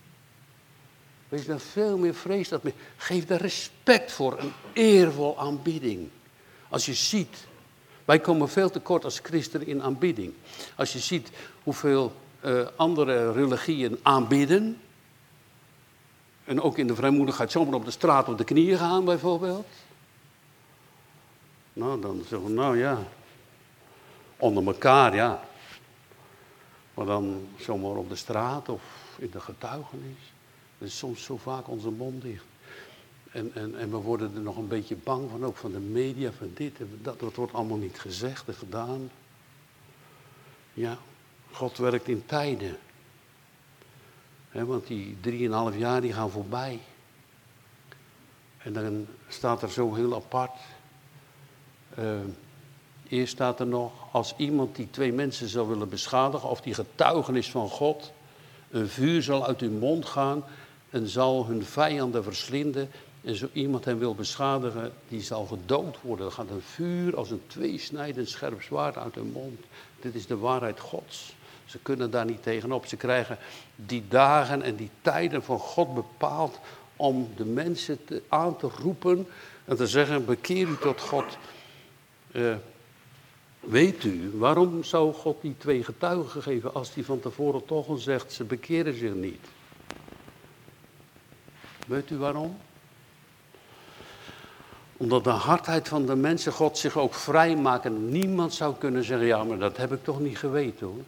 [1.32, 2.62] Wees daar veel meer vrees dat.
[2.98, 6.10] Geef daar respect voor, een eervol aanbidding.
[6.70, 7.48] Als je ziet,
[8.06, 10.34] wij komen veel te kort als christenen in aanbidding.
[10.76, 11.32] Als je ziet
[11.63, 12.13] hoeveel
[12.46, 14.82] uh, andere religieën aanbidden,
[16.44, 19.67] en ook in de vrijmoedigheid zomaar op de straat op de knieën gaan bijvoorbeeld.
[21.74, 23.00] Nou, dan zeggen we, nou ja,
[24.38, 25.44] onder elkaar, ja.
[26.94, 28.82] Maar dan zomaar op de straat of
[29.17, 30.32] in de getuigenis.
[30.82, 32.46] Dat is soms zo vaak onze mond dicht.
[33.32, 36.32] En, en, en we worden er nog een beetje bang van, ook van de media,
[36.32, 37.20] van dit en dat.
[37.20, 39.12] Dat wordt allemaal niet gezegd en gedaan.
[40.74, 40.98] Ja,
[41.52, 42.78] God werkt in tijden
[44.52, 46.80] want die drieënhalf jaar die gaan voorbij.
[48.58, 50.60] En dan staat er zo heel apart.
[52.00, 52.20] Uh,
[53.08, 57.52] eerst staat er nog, als iemand die twee mensen zou willen beschadigen, of die getuigenis
[57.52, 58.12] van God,
[58.70, 60.44] een vuur zal uit hun mond gaan
[60.91, 62.89] en zal hun vijanden verslinden.
[63.23, 66.25] En zo iemand hem wil beschadigen, die zal gedood worden.
[66.25, 69.60] Er gaat een vuur als een tweesnijdend scherp zwaard uit hun mond.
[69.99, 71.36] Dit is de waarheid Gods.
[71.65, 72.86] Ze kunnen daar niet tegenop.
[72.86, 73.38] Ze krijgen
[73.75, 76.60] die dagen en die tijden van God bepaald
[76.95, 79.27] om de mensen aan te roepen
[79.65, 81.38] en te zeggen: bekeer u tot God.
[82.32, 82.56] Uh,
[83.60, 87.97] weet u, waarom zou God die twee getuigen geven als hij van tevoren toch al
[87.97, 89.47] zegt: ze bekeren zich niet?
[91.88, 92.58] Weet u waarom?
[94.98, 98.10] Omdat de hardheid van de mensen God zich ook vrijmaken.
[98.10, 101.04] Niemand zou kunnen zeggen: ja, maar dat heb ik toch niet geweten hoor.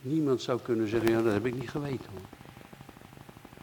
[0.00, 2.28] Niemand zou kunnen zeggen, ja dat heb ik niet geweten hoor.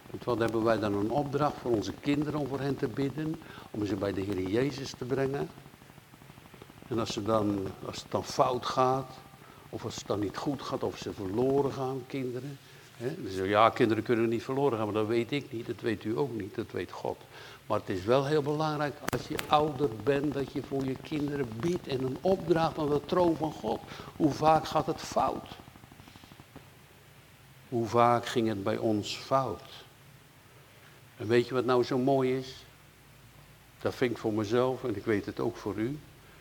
[0.10, 3.36] Want wat hebben wij dan een opdracht voor onze kinderen om voor hen te bidden,
[3.72, 5.50] om ze bij de Heer Jezus te brengen.
[6.88, 9.12] En als, ze dan, als het dan fout gaat,
[9.70, 12.58] of als het dan niet goed gaat, of ze verloren gaan, kinderen.
[13.44, 16.34] Ja, kinderen kunnen niet verloren gaan, maar dat weet ik niet, dat weet u ook
[16.34, 17.18] niet, dat weet God.
[17.66, 21.50] Maar het is wel heel belangrijk als je ouder bent, dat je voor je kinderen
[21.60, 23.80] bidt en een opdracht aan de troon van God.
[24.16, 25.48] Hoe vaak gaat het fout?
[27.70, 29.62] Hoe vaak ging het bij ons fout?
[31.18, 32.66] En weet je wat nou zo mooi is?
[33.82, 36.00] Dat vind ik voor mezelf en ik weet het ook voor u.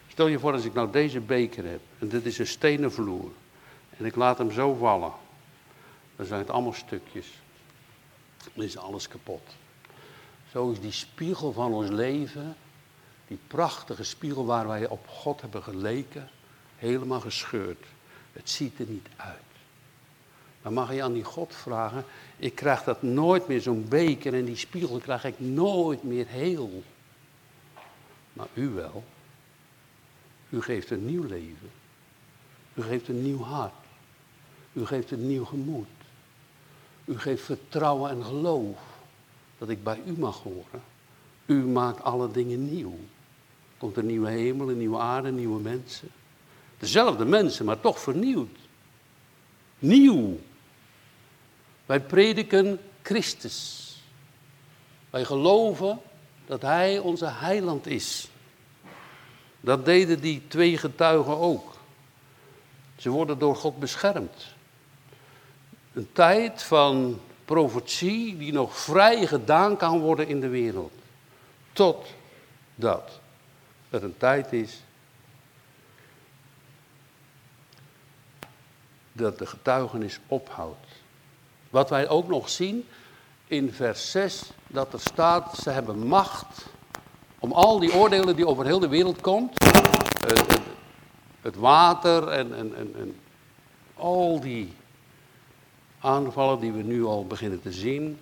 [0.08, 3.30] Stel je voor als ik nou deze beker heb en dit is een stenen vloer
[3.96, 5.12] en ik laat hem zo vallen.
[6.20, 7.26] Dan zijn het allemaal stukjes.
[8.54, 9.42] Dan is alles kapot.
[10.50, 12.56] Zo is die spiegel van ons leven,
[13.26, 16.28] die prachtige spiegel waar wij op God hebben geleken,
[16.76, 17.84] helemaal gescheurd.
[18.32, 19.38] Het ziet er niet uit.
[20.62, 22.04] Dan mag je aan die God vragen,
[22.36, 26.82] ik krijg dat nooit meer, zo'n beker en die spiegel krijg ik nooit meer heel.
[28.32, 29.04] Maar u wel.
[30.48, 31.70] U geeft een nieuw leven.
[32.74, 33.72] U geeft een nieuw hart.
[34.72, 35.88] U geeft een nieuw gemoed.
[37.10, 38.78] U geeft vertrouwen en geloof
[39.58, 40.82] dat ik bij u mag horen.
[41.46, 42.98] U maakt alle dingen nieuw.
[43.78, 46.08] Komt een nieuwe hemel, een nieuwe aarde, nieuwe mensen.
[46.78, 48.58] Dezelfde mensen, maar toch vernieuwd.
[49.78, 50.38] Nieuw.
[51.86, 53.88] Wij prediken Christus.
[55.10, 56.00] Wij geloven
[56.46, 58.28] dat Hij onze heiland is.
[59.60, 61.74] Dat deden die twee getuigen ook.
[62.96, 64.58] Ze worden door God beschermd.
[66.00, 70.92] Een tijd van profetie die nog vrij gedaan kan worden in de wereld.
[71.72, 73.20] Totdat
[73.88, 74.82] het een tijd is
[79.12, 80.86] dat de getuigenis ophoudt.
[81.70, 82.88] Wat wij ook nog zien
[83.46, 86.66] in vers 6, dat er staat, ze hebben macht
[87.38, 89.64] om al die oordelen die over heel de wereld komt,
[90.26, 90.60] het,
[91.40, 93.20] het, water en, en, en
[93.94, 94.78] al die
[96.00, 98.18] aanvallen die we nu al beginnen te zien.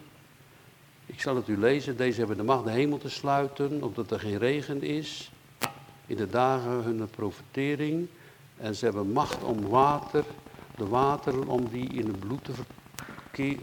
[1.07, 1.97] Ik zal het u lezen.
[1.97, 5.31] Deze hebben de macht de hemel te sluiten, omdat er geen regen is.
[6.07, 8.09] In de dagen hun profetering.
[8.57, 10.25] En ze hebben macht om water,
[10.77, 12.53] de wateren, om die in het bloed te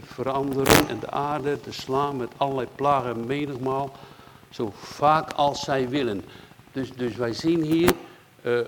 [0.02, 0.88] veranderen.
[0.88, 3.96] En de aarde te slaan met allerlei plagen menigmaal.
[4.50, 6.26] Zo vaak als zij willen.
[6.72, 7.92] Dus, dus wij zien hier
[8.42, 8.60] uh,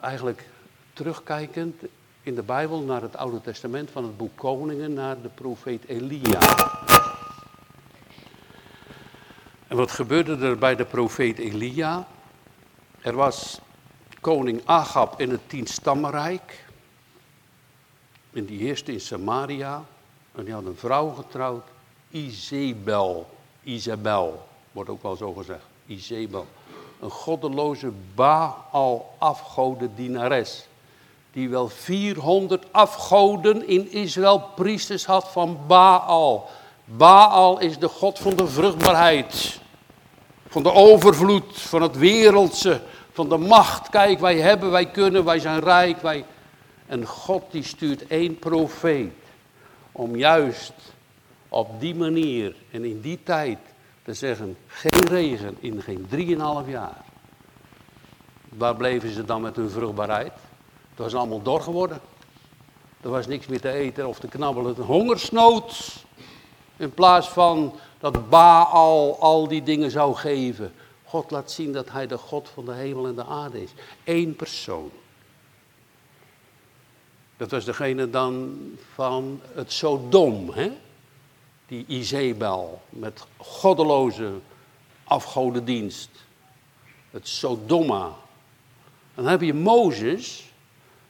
[0.00, 0.48] eigenlijk
[0.92, 1.82] terugkijkend
[2.24, 6.40] in de Bijbel naar het Oude Testament van het boek Koningen naar de profeet Elia.
[9.68, 12.06] En wat gebeurde er bij de profeet Elia?
[13.00, 13.60] Er was
[14.20, 16.64] koning Agab in het tienstammenrijk.
[18.32, 19.84] En die heerste in Samaria.
[20.34, 21.64] En die had een vrouw getrouwd,
[22.10, 23.30] Izebel.
[23.62, 25.64] Isabel, wordt ook wel zo gezegd.
[25.86, 26.46] Izebel.
[27.00, 30.66] Een goddeloze Baal afgoden dienares
[31.34, 36.50] die wel 400 afgoden in Israël priesters had van Baal.
[36.84, 39.60] Baal is de god van de vruchtbaarheid,
[40.48, 42.80] van de overvloed, van het wereldse,
[43.12, 43.88] van de macht.
[43.88, 46.02] Kijk, wij hebben, wij kunnen, wij zijn rijk.
[46.02, 46.24] Wij...
[46.86, 49.12] En God die stuurt één profeet
[49.92, 50.72] om juist
[51.48, 53.58] op die manier en in die tijd
[54.02, 57.02] te zeggen, geen regen in geen drieënhalf jaar.
[58.48, 60.32] Waar bleven ze dan met hun vruchtbaarheid?
[60.94, 62.00] Het was allemaal dor geworden.
[63.00, 64.76] Er was niks meer te eten of te knabbelen.
[64.76, 66.04] Een hongersnood.
[66.76, 70.72] In plaats van dat Baal al die dingen zou geven.
[71.04, 73.70] God laat zien dat hij de God van de hemel en de aarde is.
[74.04, 74.90] Eén persoon.
[77.36, 78.58] Dat was degene dan
[78.94, 80.70] van het Sodom, hè?
[81.66, 84.32] Die Izebel met goddeloze
[85.04, 86.10] afgodendienst.
[87.10, 88.12] Het Sodoma.
[89.14, 90.52] Dan heb je Mozes,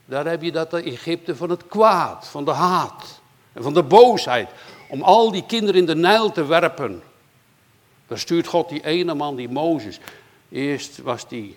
[0.04, 3.20] daar heb je dat Egypte van het kwaad, van de haat
[3.52, 4.48] en van de boosheid.
[4.88, 7.02] Om al die kinderen in de Nijl te werpen.
[8.06, 10.00] Daar stuurt God die ene man, die Mozes.
[10.48, 11.56] Eerst was die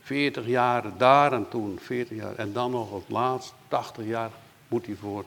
[0.00, 2.34] 40 jaar daar en toen 40 jaar.
[2.34, 4.30] En dan nog het laatst, 80 jaar,
[4.68, 5.24] moet hij voor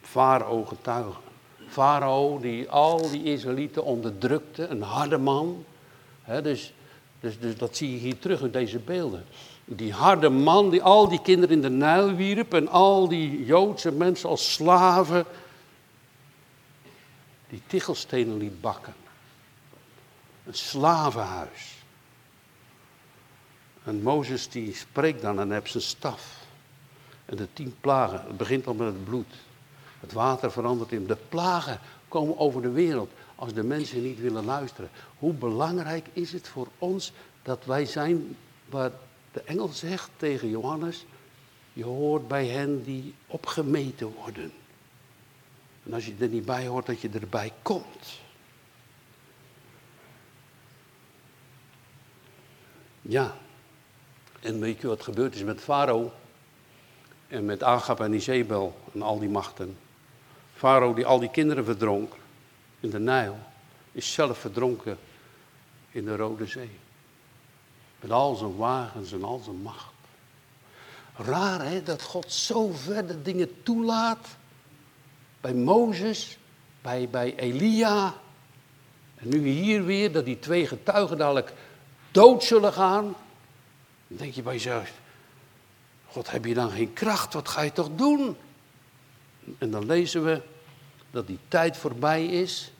[0.00, 1.22] Farao getuigen.
[1.68, 5.64] Farao die al die Israëlieten onderdrukte, een harde man.
[6.42, 6.72] dus,
[7.20, 9.24] dus, dus dat zie je hier terug in deze beelden.
[9.72, 13.92] Die harde man die al die kinderen in de Nijl wierp en al die Joodse
[13.92, 15.26] mensen als slaven
[17.48, 18.94] die tichelstenen liet bakken.
[20.46, 21.78] Een slavenhuis.
[23.84, 26.38] En Mozes die spreekt dan en heeft zijn staf.
[27.24, 29.34] En de tien plagen, het begint al met het bloed.
[30.00, 31.06] Het water verandert in.
[31.06, 34.90] De plagen komen over de wereld als de mensen niet willen luisteren.
[35.18, 38.36] Hoe belangrijk is het voor ons dat wij zijn
[38.68, 38.90] waar
[39.32, 41.06] de engel zegt tegen Johannes,
[41.72, 44.52] je hoort bij hen die opgemeten worden.
[45.82, 48.20] En als je er niet bij hoort, dat je erbij komt.
[53.02, 53.36] Ja,
[54.40, 56.12] en weet je wat gebeurd is met Farao?
[57.28, 59.78] En met Agab en Izebel en al die machten.
[60.54, 62.14] Farao die al die kinderen verdronk
[62.80, 63.38] in de Nijl,
[63.92, 64.98] is zelf verdronken
[65.90, 66.70] in de Rode Zee.
[68.00, 69.92] Met al zijn wagens en al zijn macht.
[71.16, 74.26] Raar hè, dat God zo verder dingen toelaat.
[75.40, 76.38] Bij Mozes,
[76.82, 78.14] bij, bij Elia.
[79.16, 81.52] En nu hier weer, dat die twee getuigen dadelijk
[82.10, 83.04] dood zullen gaan.
[84.06, 84.92] Dan denk je bij jezelf,
[86.06, 88.36] God heb je dan geen kracht, wat ga je toch doen?
[89.58, 90.42] En dan lezen we
[91.10, 92.72] dat die tijd voorbij is.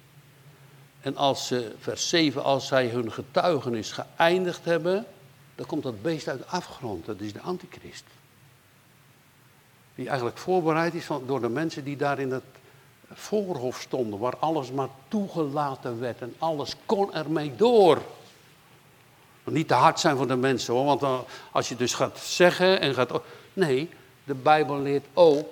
[1.00, 5.07] En als ze, vers 7, als zij hun getuigenis geëindigd hebben,
[5.55, 7.07] dan komt dat beest uit de afgrond.
[7.07, 8.05] Dat is de antichrist.
[9.94, 12.44] Die eigenlijk voorbereid is van, door de mensen die daar in het
[13.12, 18.03] voorhof stonden, waar alles maar toegelaten werd en alles kon ermee door.
[19.44, 22.94] Niet te hard zijn voor de mensen hoor, want als je dus gaat zeggen en
[22.94, 23.20] gaat.
[23.53, 23.90] Nee,
[24.24, 25.48] de Bijbel leert ook,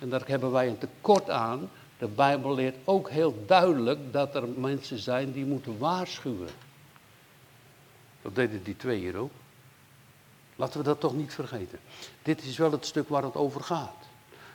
[0.00, 1.70] en daar hebben wij een tekort aan,
[2.02, 6.48] de Bijbel leert ook heel duidelijk dat er mensen zijn die moeten waarschuwen.
[8.22, 9.30] Dat deden die twee hier ook.
[10.56, 11.78] Laten we dat toch niet vergeten.
[12.22, 14.04] Dit is wel het stuk waar het over gaat.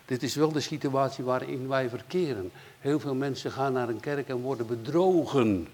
[0.06, 2.52] Dit is wel de situatie waarin wij verkeren.
[2.80, 5.68] Heel veel mensen gaan naar een kerk en worden bedrogen.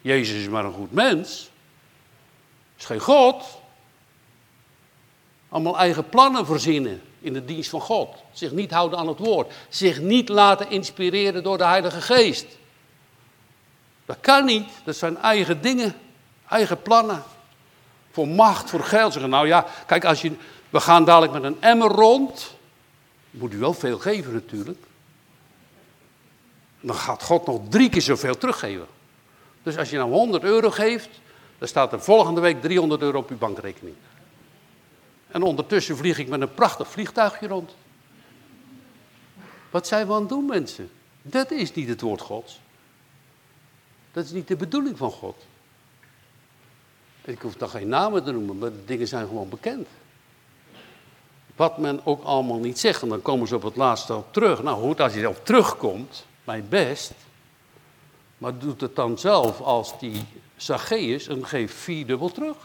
[0.00, 1.50] Jezus is maar een goed mens.
[2.78, 3.60] Is geen God.
[5.48, 8.08] Allemaal eigen plannen verzinnen in de dienst van God.
[8.32, 9.52] Zich niet houden aan het woord.
[9.68, 12.46] Zich niet laten inspireren door de Heilige Geest.
[14.04, 14.68] Dat kan niet.
[14.84, 15.94] Dat zijn eigen dingen,
[16.48, 17.22] eigen plannen.
[18.10, 19.12] Voor macht, voor geld.
[19.12, 20.32] Zeggen, nou ja, kijk, als je,
[20.70, 22.54] we gaan dadelijk met een emmer rond.
[23.30, 24.78] Moet u wel veel geven natuurlijk.
[26.80, 28.86] Dan gaat God nog drie keer zoveel teruggeven.
[29.62, 31.08] Dus als je nou 100 euro geeft,
[31.58, 33.96] dan staat er volgende week 300 euro op uw bankrekening.
[35.34, 37.74] En ondertussen vlieg ik met een prachtig vliegtuigje rond.
[39.70, 40.90] Wat zijn we aan het doen, mensen?
[41.22, 42.60] Dat is niet het woord Gods.
[44.12, 45.36] Dat is niet de bedoeling van God.
[47.24, 49.88] Ik hoef dan geen namen te noemen, maar de dingen zijn gewoon bekend.
[51.56, 54.62] Wat men ook allemaal niet zegt, en dan komen ze op het laatste op terug.
[54.62, 57.12] Nou goed, als je op terugkomt, mijn best.
[58.38, 60.24] Maar doet het dan zelf als die
[60.56, 62.56] Zacchaeus en geeft vierdubbel terug.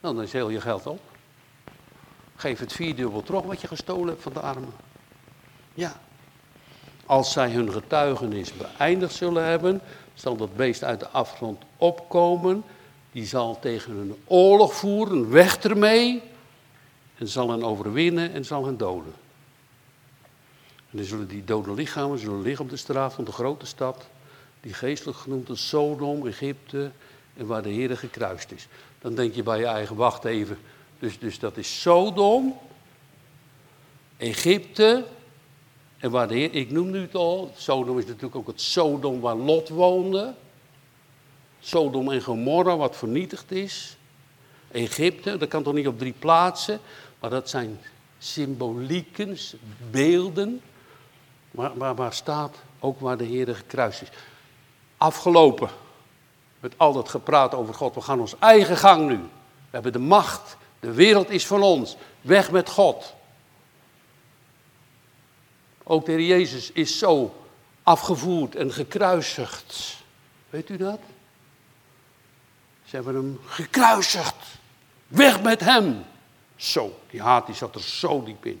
[0.00, 1.12] Nou, dan is heel je geld op.
[2.36, 4.72] Geef het vierdubbel terug wat je gestolen hebt van de armen.
[5.74, 6.00] Ja.
[7.06, 9.80] Als zij hun getuigenis beëindigd zullen hebben,
[10.14, 12.64] zal dat beest uit de afgrond opkomen.
[13.12, 16.22] Die zal tegen hun oorlog voeren, weg ermee.
[17.18, 19.14] En zal hen overwinnen en zal hen doden.
[20.90, 24.06] En dan zullen die dode lichamen zullen liggen op de straat van de grote stad.
[24.60, 26.90] Die geestelijk genoemd is Sodom, Egypte
[27.36, 28.68] en waar de Heer gekruist is.
[28.98, 30.58] Dan denk je bij je eigen, wacht even.
[30.98, 32.58] Dus, dus dat is Sodom,
[34.16, 35.04] Egypte
[35.98, 39.20] en waar de Heer, ik noem nu het al, Sodom is natuurlijk ook het Sodom
[39.20, 40.34] waar Lot woonde.
[41.60, 43.96] Sodom en Gomorra wat vernietigd is.
[44.70, 46.80] Egypte, dat kan toch niet op drie plaatsen,
[47.20, 47.78] maar dat zijn
[48.18, 49.36] symbolieken,
[49.90, 50.60] beelden,
[51.50, 54.08] waar, waar, staat ook waar de Heer gekruist is.
[54.96, 55.68] Afgelopen
[56.60, 59.16] met al dat gepraat over God, we gaan ons eigen gang nu.
[59.16, 63.14] We hebben de macht, de wereld is van ons, weg met God.
[65.82, 67.44] Ook de Jezus is zo
[67.82, 69.96] afgevoerd en gekruisigd.
[70.50, 71.00] Weet u dat?
[72.84, 74.36] Ze hebben hem gekruisigd.
[75.06, 76.04] Weg met hem.
[76.56, 78.60] Zo, die haat die zat er zo diep in.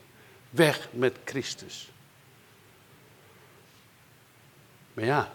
[0.50, 1.88] Weg met Christus.
[4.92, 5.32] Maar ja,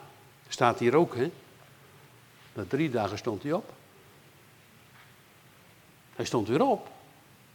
[0.47, 1.31] staat hier ook, hè?
[2.53, 3.73] Na drie dagen stond hij op.
[6.19, 6.87] Hij stond weer op.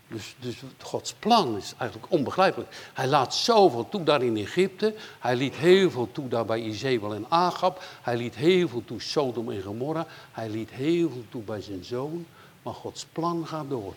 [0.09, 2.91] Dus, dus Gods plan is eigenlijk onbegrijpelijk.
[2.95, 4.95] Hij laat zoveel toe daar in Egypte.
[5.19, 7.83] Hij liet heel veel toe daar bij Izebel en Agab.
[8.03, 10.07] Hij liet heel veel toe Sodom en Gomorra.
[10.33, 12.27] Hij liet heel veel toe bij zijn zoon.
[12.63, 13.95] Maar Gods plan gaat door.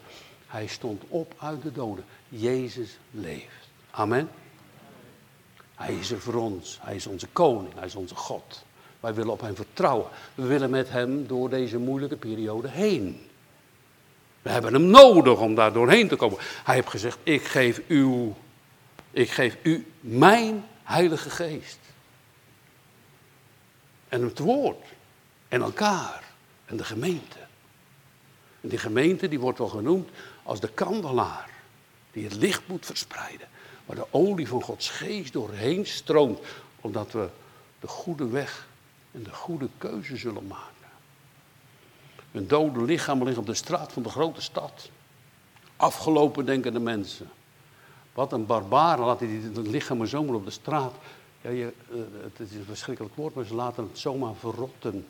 [0.48, 2.06] Hij stond op uit de doden.
[2.30, 3.68] Jezus leeft.
[3.92, 4.30] Amen.
[5.76, 6.80] Hij is er voor ons.
[6.82, 7.74] Hij is onze koning.
[7.76, 8.64] Hij is onze God.
[9.00, 10.08] Wij willen op hem vertrouwen.
[10.36, 13.22] We willen met hem door deze moeilijke periode heen.
[14.48, 16.38] We hebben hem nodig om daar doorheen te komen.
[16.64, 18.34] Hij heeft gezegd, ik geef, u,
[19.12, 21.80] ik geef u mijn heilige geest.
[24.10, 24.86] En het woord.
[25.48, 26.24] En elkaar.
[26.66, 27.38] En de gemeente.
[28.62, 30.10] En die gemeente die wordt wel genoemd
[30.44, 31.50] als de kandelaar.
[32.12, 33.48] Die het licht moet verspreiden.
[33.86, 36.40] Waar de olie van Gods geest doorheen stroomt.
[36.82, 37.30] Omdat we
[37.80, 38.68] de goede weg
[39.12, 40.77] en de goede keuze zullen maken.
[42.32, 44.90] Een dode lichaam ligt op de straat van de grote stad.
[45.76, 47.30] Afgelopen denken de mensen.
[48.14, 50.94] Wat een barbaar, laat hij het lichaam zomaar op de straat.
[51.42, 55.06] Ja, je, eh, het is een verschrikkelijk woord, maar ze laten het zomaar verrotten.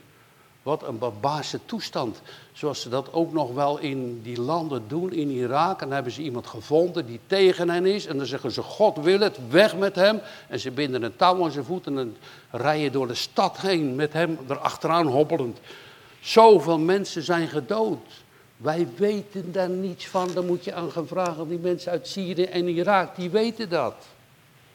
[0.63, 2.22] Wat een barbaarse toestand.
[2.53, 5.82] Zoals ze dat ook nog wel in die landen doen, in Irak.
[5.82, 8.05] En dan hebben ze iemand gevonden die tegen hen is.
[8.05, 10.20] En dan zeggen ze, God wil het, weg met hem.
[10.47, 12.18] En ze binden een touw aan zijn voeten en
[12.51, 15.59] rijden door de stad heen met hem erachteraan hobbelend.
[16.20, 18.24] Zoveel mensen zijn gedood.
[18.57, 20.34] Wij weten daar niets van.
[20.34, 21.49] Dan moet je aan gaan vragen.
[21.49, 23.95] Die mensen uit Syrië en Irak, die weten dat.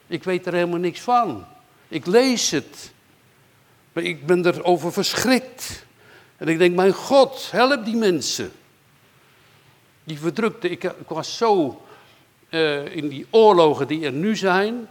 [0.06, 1.44] Ik weet er helemaal niks van.
[1.88, 2.92] Ik lees het.
[3.92, 5.84] Maar ik ben erover verschrikt.
[6.36, 8.52] En ik denk, mijn God, help die mensen.
[10.04, 11.82] Die verdrukte, ik, ik was zo
[12.50, 14.88] uh, in die oorlogen die er nu zijn,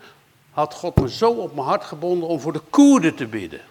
[0.52, 3.62] had God me zo op mijn hart gebonden om voor de Koerden te bidden.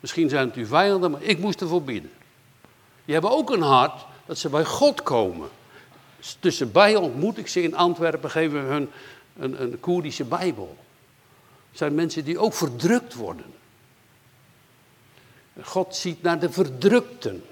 [0.00, 2.10] Misschien zijn het uw vijanden, maar ik moest ervoor bidden.
[3.04, 5.48] Die hebben ook een hart dat ze bij God komen.
[6.40, 8.90] Tussenbij ontmoet ik ze in Antwerpen, geven we hun
[9.38, 10.76] een, een Koerdische Bijbel.
[11.68, 13.46] Het zijn mensen die ook verdrukt worden.
[15.62, 17.44] God ziet naar de verdrukten.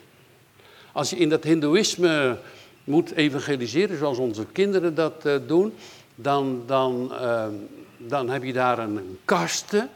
[0.92, 2.38] Als je in dat Hindoeïsme
[2.84, 5.74] moet evangeliseren, zoals onze kinderen dat uh, doen,
[6.14, 7.46] dan, dan, uh,
[7.96, 9.88] dan heb je daar een kaste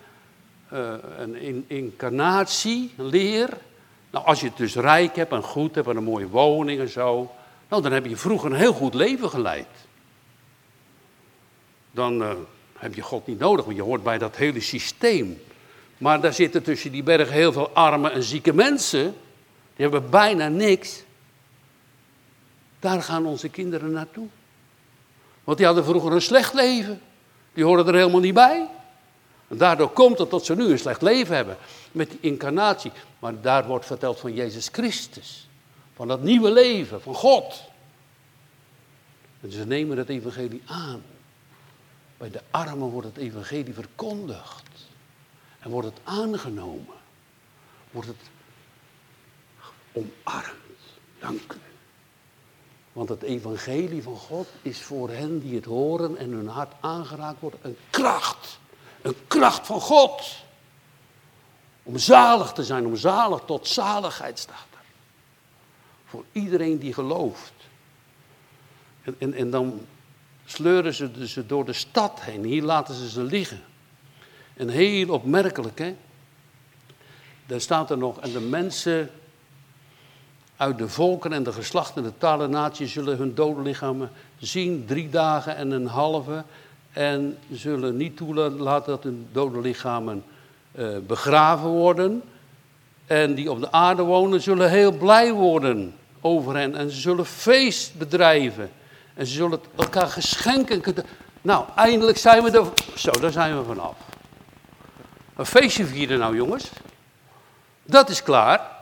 [0.72, 3.48] uh, een incarnatie, een leer.
[4.10, 6.88] Nou, als je het dus rijk hebt en goed hebt en een mooie woning en
[6.88, 7.30] zo,
[7.68, 9.66] Nou, dan heb je vroeger een heel goed leven geleid.
[11.90, 12.30] Dan uh,
[12.78, 15.42] heb je God niet nodig, want je hoort bij dat hele systeem.
[15.98, 19.14] Maar daar zitten tussen die bergen heel veel arme en zieke mensen.
[19.76, 21.02] Die hebben bijna niks.
[22.78, 24.26] Daar gaan onze kinderen naartoe.
[25.44, 27.00] Want die hadden vroeger een slecht leven.
[27.52, 28.68] Die horen er helemaal niet bij.
[29.50, 31.56] En daardoor komt het dat ze nu een slecht leven hebben.
[31.92, 32.92] Met die incarnatie.
[33.18, 35.48] Maar daar wordt verteld van Jezus Christus.
[35.94, 37.62] Van dat nieuwe leven, van God.
[39.40, 41.02] En ze nemen het evangelie aan.
[42.16, 44.68] Bij de armen wordt het evangelie verkondigd.
[45.58, 46.96] En wordt het aangenomen.
[47.90, 48.30] Wordt het
[49.92, 50.80] omarmd.
[51.18, 51.58] Dank u.
[52.92, 57.40] Want het evangelie van God is voor hen die het horen en hun hart aangeraakt
[57.40, 58.59] wordt een kracht.
[59.02, 60.36] Een kracht van God.
[61.82, 64.84] Om zalig te zijn, om zalig tot zaligheid staat er.
[66.04, 67.52] Voor iedereen die gelooft.
[69.02, 69.86] En, en, en dan
[70.44, 72.44] sleuren ze ze door de stad heen.
[72.44, 73.62] Hier laten ze ze liggen.
[74.54, 75.96] En heel opmerkelijk, hè.
[77.46, 79.10] Daar staat er nog, en de mensen
[80.56, 84.84] uit de volken en de geslachten en de talen naties zullen hun dode lichamen zien,
[84.86, 86.44] drie dagen en een halve.
[86.92, 90.24] En zullen niet toelaten dat hun dode lichamen
[90.72, 92.22] uh, begraven worden.
[93.06, 96.74] En die op de aarde wonen zullen heel blij worden over hen.
[96.74, 98.70] En ze zullen feest bedrijven.
[99.14, 100.82] En ze zullen elkaar geschenken.
[101.42, 102.66] Nou, eindelijk zijn we er.
[102.96, 103.96] Zo, daar zijn we vanaf.
[105.36, 106.70] Een feestje vieren nou, jongens.
[107.84, 108.78] Dat is klaar.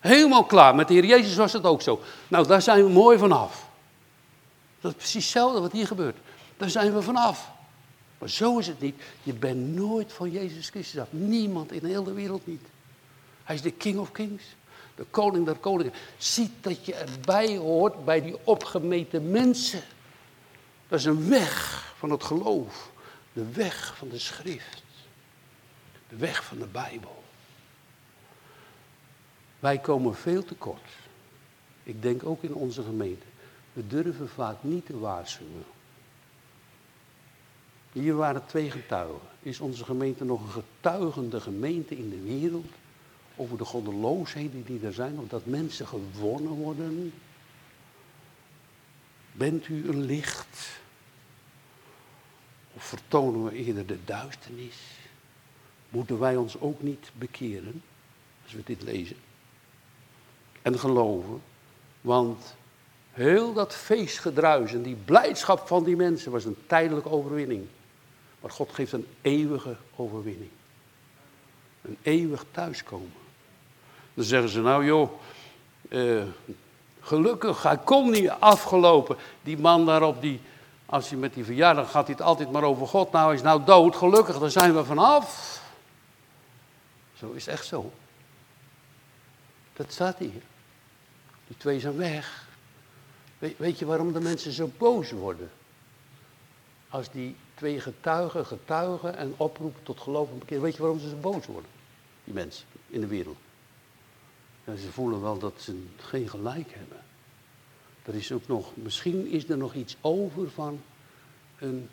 [0.00, 0.74] Helemaal klaar.
[0.74, 2.00] Met de Heer Jezus was het ook zo.
[2.28, 3.64] Nou, daar zijn we mooi vanaf.
[4.80, 6.16] Dat is precies hetzelfde wat hier gebeurt.
[6.56, 7.50] Daar zijn we vanaf.
[8.18, 9.02] Maar zo is het niet.
[9.22, 11.08] Je bent nooit van Jezus Christus af.
[11.10, 12.62] Niemand in de hele wereld niet.
[13.44, 14.44] Hij is de King of Kings.
[14.94, 15.92] De koning der koningen.
[16.18, 19.82] Ziet dat je erbij hoort bij die opgemeten mensen.
[20.88, 22.90] Dat is een weg van het geloof.
[23.32, 24.82] De weg van de schrift.
[26.08, 27.22] De weg van de Bijbel.
[29.58, 30.88] Wij komen veel te kort.
[31.82, 33.26] Ik denk ook in onze gemeente.
[33.72, 35.64] We durven vaak niet te waarschuwen.
[37.96, 39.28] Hier waren twee getuigen.
[39.40, 42.66] Is onze gemeente nog een getuigende gemeente in de wereld?
[43.36, 47.12] Over de goddeloosheden die er zijn, of dat mensen gewonnen worden?
[49.32, 50.78] Bent u een licht?
[52.74, 54.78] Of vertonen we eerder de duisternis?
[55.88, 57.82] Moeten wij ons ook niet bekeren
[58.44, 59.16] als we dit lezen?
[60.62, 61.42] En geloven.
[62.00, 62.54] Want
[63.10, 67.66] heel dat feestgedruis en die blijdschap van die mensen was een tijdelijke overwinning.
[68.40, 70.50] Maar God geeft een eeuwige overwinning.
[71.82, 73.12] Een eeuwig thuiskomen.
[74.14, 75.10] Dan zeggen ze, nou joh,
[75.88, 76.22] uh,
[77.00, 79.16] gelukkig, hij komt niet afgelopen.
[79.42, 80.40] Die man daarop, die,
[80.86, 83.12] als hij met die verjaardag gaat, hij het altijd maar over God.
[83.12, 85.60] Nou, hij is nou dood, gelukkig, daar zijn we vanaf.
[87.18, 87.92] Zo is het echt zo.
[89.72, 90.42] Dat staat hier.
[91.46, 92.46] Die twee zijn weg.
[93.38, 95.50] Weet je waarom de mensen zo boos worden?
[96.88, 100.60] Als die twee getuigen, getuigen en oproepen tot geloof en.
[100.60, 101.70] Weet je waarom ze zo boos worden?
[102.24, 103.36] Die mensen in de wereld.
[104.64, 106.98] Ze voelen wel dat ze geen gelijk hebben.
[108.04, 110.80] Er is ook nog, misschien is er nog iets over van
[111.58, 111.88] een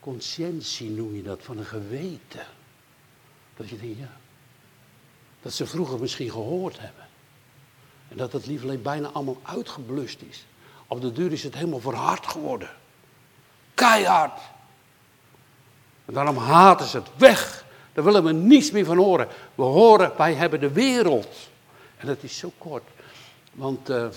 [0.00, 2.46] conscientie, noem je dat, van een geweten.
[3.56, 4.16] Dat je denkt, ja,
[5.42, 7.06] dat ze vroeger misschien gehoord hebben.
[8.08, 10.46] En dat het lieveling bijna allemaal uitgeblust is.
[10.86, 12.70] Op de duur is het helemaal verhard geworden.
[13.74, 14.40] Keihard.
[16.04, 17.64] En daarom haten ze het weg.
[17.92, 19.28] Daar willen we niets meer van horen.
[19.54, 21.48] We horen, wij hebben de wereld.
[21.96, 22.88] En dat is zo kort.
[23.52, 24.08] Want uh,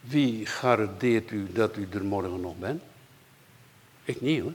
[0.00, 2.82] wie garandeert u dat u er morgen nog bent?
[4.04, 4.52] Ik niet hoor.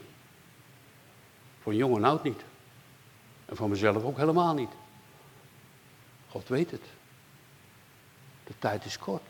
[1.62, 2.40] Voor jong en oud niet.
[3.46, 4.70] En van mezelf ook helemaal niet.
[6.28, 6.84] God weet het.
[8.44, 9.22] De tijd is kort.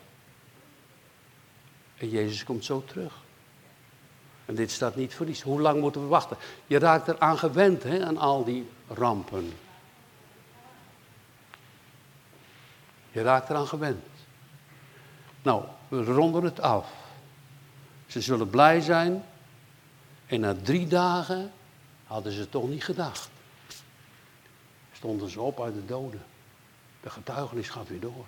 [1.97, 3.24] En Jezus komt zo terug.
[4.47, 5.43] En dit staat niet voor iets.
[5.43, 6.37] Hoe lang moeten we wachten?
[6.67, 9.53] Je raakt eraan gewend, hè, aan al die rampen.
[13.11, 14.05] Je raakt eraan gewend.
[15.43, 16.93] Nou, we ronden het af.
[18.07, 19.25] Ze zullen blij zijn.
[20.27, 21.53] En na drie dagen
[22.07, 23.29] hadden ze toch niet gedacht.
[24.93, 26.25] Stonden ze op uit de doden.
[27.01, 28.27] De getuigenis gaat weer door.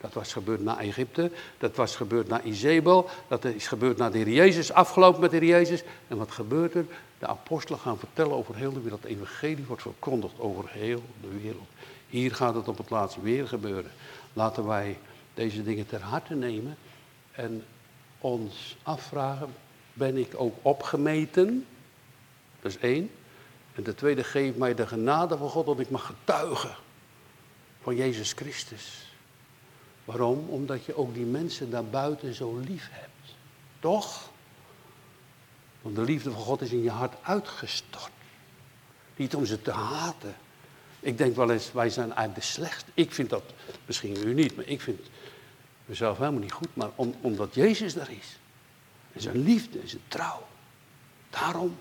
[0.00, 4.18] Dat was gebeurd na Egypte, dat was gebeurd na Izebel, dat is gebeurd na de
[4.18, 5.82] Heer Jezus, afgelopen met de Heer Jezus.
[6.08, 6.86] En wat gebeurt er?
[7.18, 9.02] De apostelen gaan vertellen over heel de wereld.
[9.02, 11.68] Het evangelie wordt verkondigd over heel de wereld.
[12.08, 13.90] Hier gaat het op het laatste weer gebeuren.
[14.32, 14.98] Laten wij
[15.34, 16.76] deze dingen ter harte nemen
[17.32, 17.64] en
[18.18, 19.54] ons afvragen,
[19.92, 21.66] ben ik ook opgemeten?
[22.60, 23.10] Dat is één.
[23.74, 26.74] En de tweede, geef mij de genade van God dat ik mag getuigen
[27.82, 29.09] van Jezus Christus.
[30.04, 30.48] Waarom?
[30.48, 33.36] Omdat je ook die mensen daarbuiten zo lief hebt.
[33.80, 34.30] Toch?
[35.82, 38.10] Want de liefde van God is in je hart uitgestort.
[39.16, 40.34] Niet om ze te haten.
[41.00, 42.90] Ik denk wel eens, wij zijn eigenlijk de slechtste.
[42.94, 43.42] Ik vind dat,
[43.86, 45.00] misschien u niet, maar ik vind
[45.84, 46.76] mezelf helemaal niet goed.
[46.76, 46.90] Maar
[47.20, 48.38] omdat Jezus er is.
[49.12, 50.46] En zijn liefde en zijn trouw.
[51.30, 51.76] Daarom.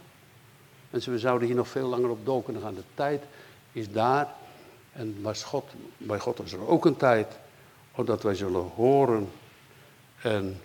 [0.90, 2.76] Mensen, we zouden hier nog veel langer op door kunnen gaan.
[2.76, 3.24] De tijd
[3.72, 4.28] is daar.
[4.92, 5.66] En was God,
[5.98, 7.38] bij God was er ook een tijd.
[8.00, 9.32] Omdat wij zullen horen.
[10.22, 10.62] En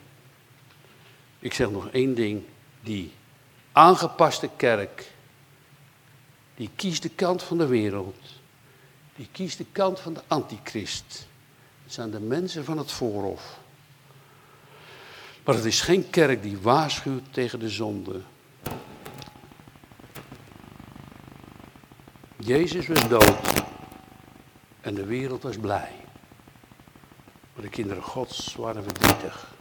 [1.39, 2.43] ik zeg nog één ding.
[2.81, 3.13] Die
[3.73, 5.13] aangepaste kerk.
[6.55, 8.17] Die kiest de kant van de wereld.
[9.17, 11.27] Die kiest de kant van de antichrist.
[11.83, 13.59] Het zijn de mensen van het voorhof.
[15.45, 18.21] Maar het is geen kerk die waarschuwt tegen de zonde.
[22.37, 23.65] Jezus was dood
[24.81, 26.04] en de wereld was blij.
[27.55, 29.55] Maar de kinderen Gods waren verdrietig.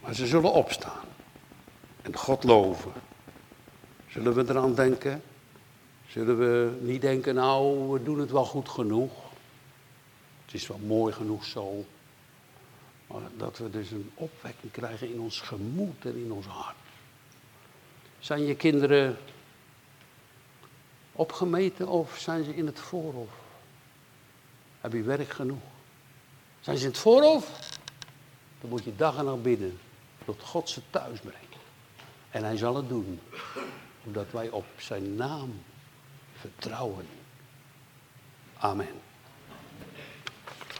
[0.00, 1.04] Maar ze zullen opstaan
[2.02, 2.92] en God loven.
[4.08, 5.22] Zullen we eraan denken?
[6.08, 9.12] Zullen we niet denken, nou, we doen het wel goed genoeg.
[10.44, 11.84] Het is wel mooi genoeg zo.
[13.06, 16.76] Maar dat we dus een opwekking krijgen in ons gemoed en in ons hart.
[18.18, 19.16] Zijn je kinderen
[21.12, 23.30] opgemeten of zijn ze in het voorhof?
[24.80, 25.71] Heb je werk genoeg?
[26.62, 27.68] Zijn ze in het voorhof?
[28.60, 29.78] Dan moet je dag en nacht.
[30.24, 31.56] Tot God ze thuis brengt.
[32.30, 33.20] En hij zal het doen.
[34.04, 35.62] Omdat wij op zijn naam
[36.32, 37.06] vertrouwen.
[38.58, 39.00] Amen.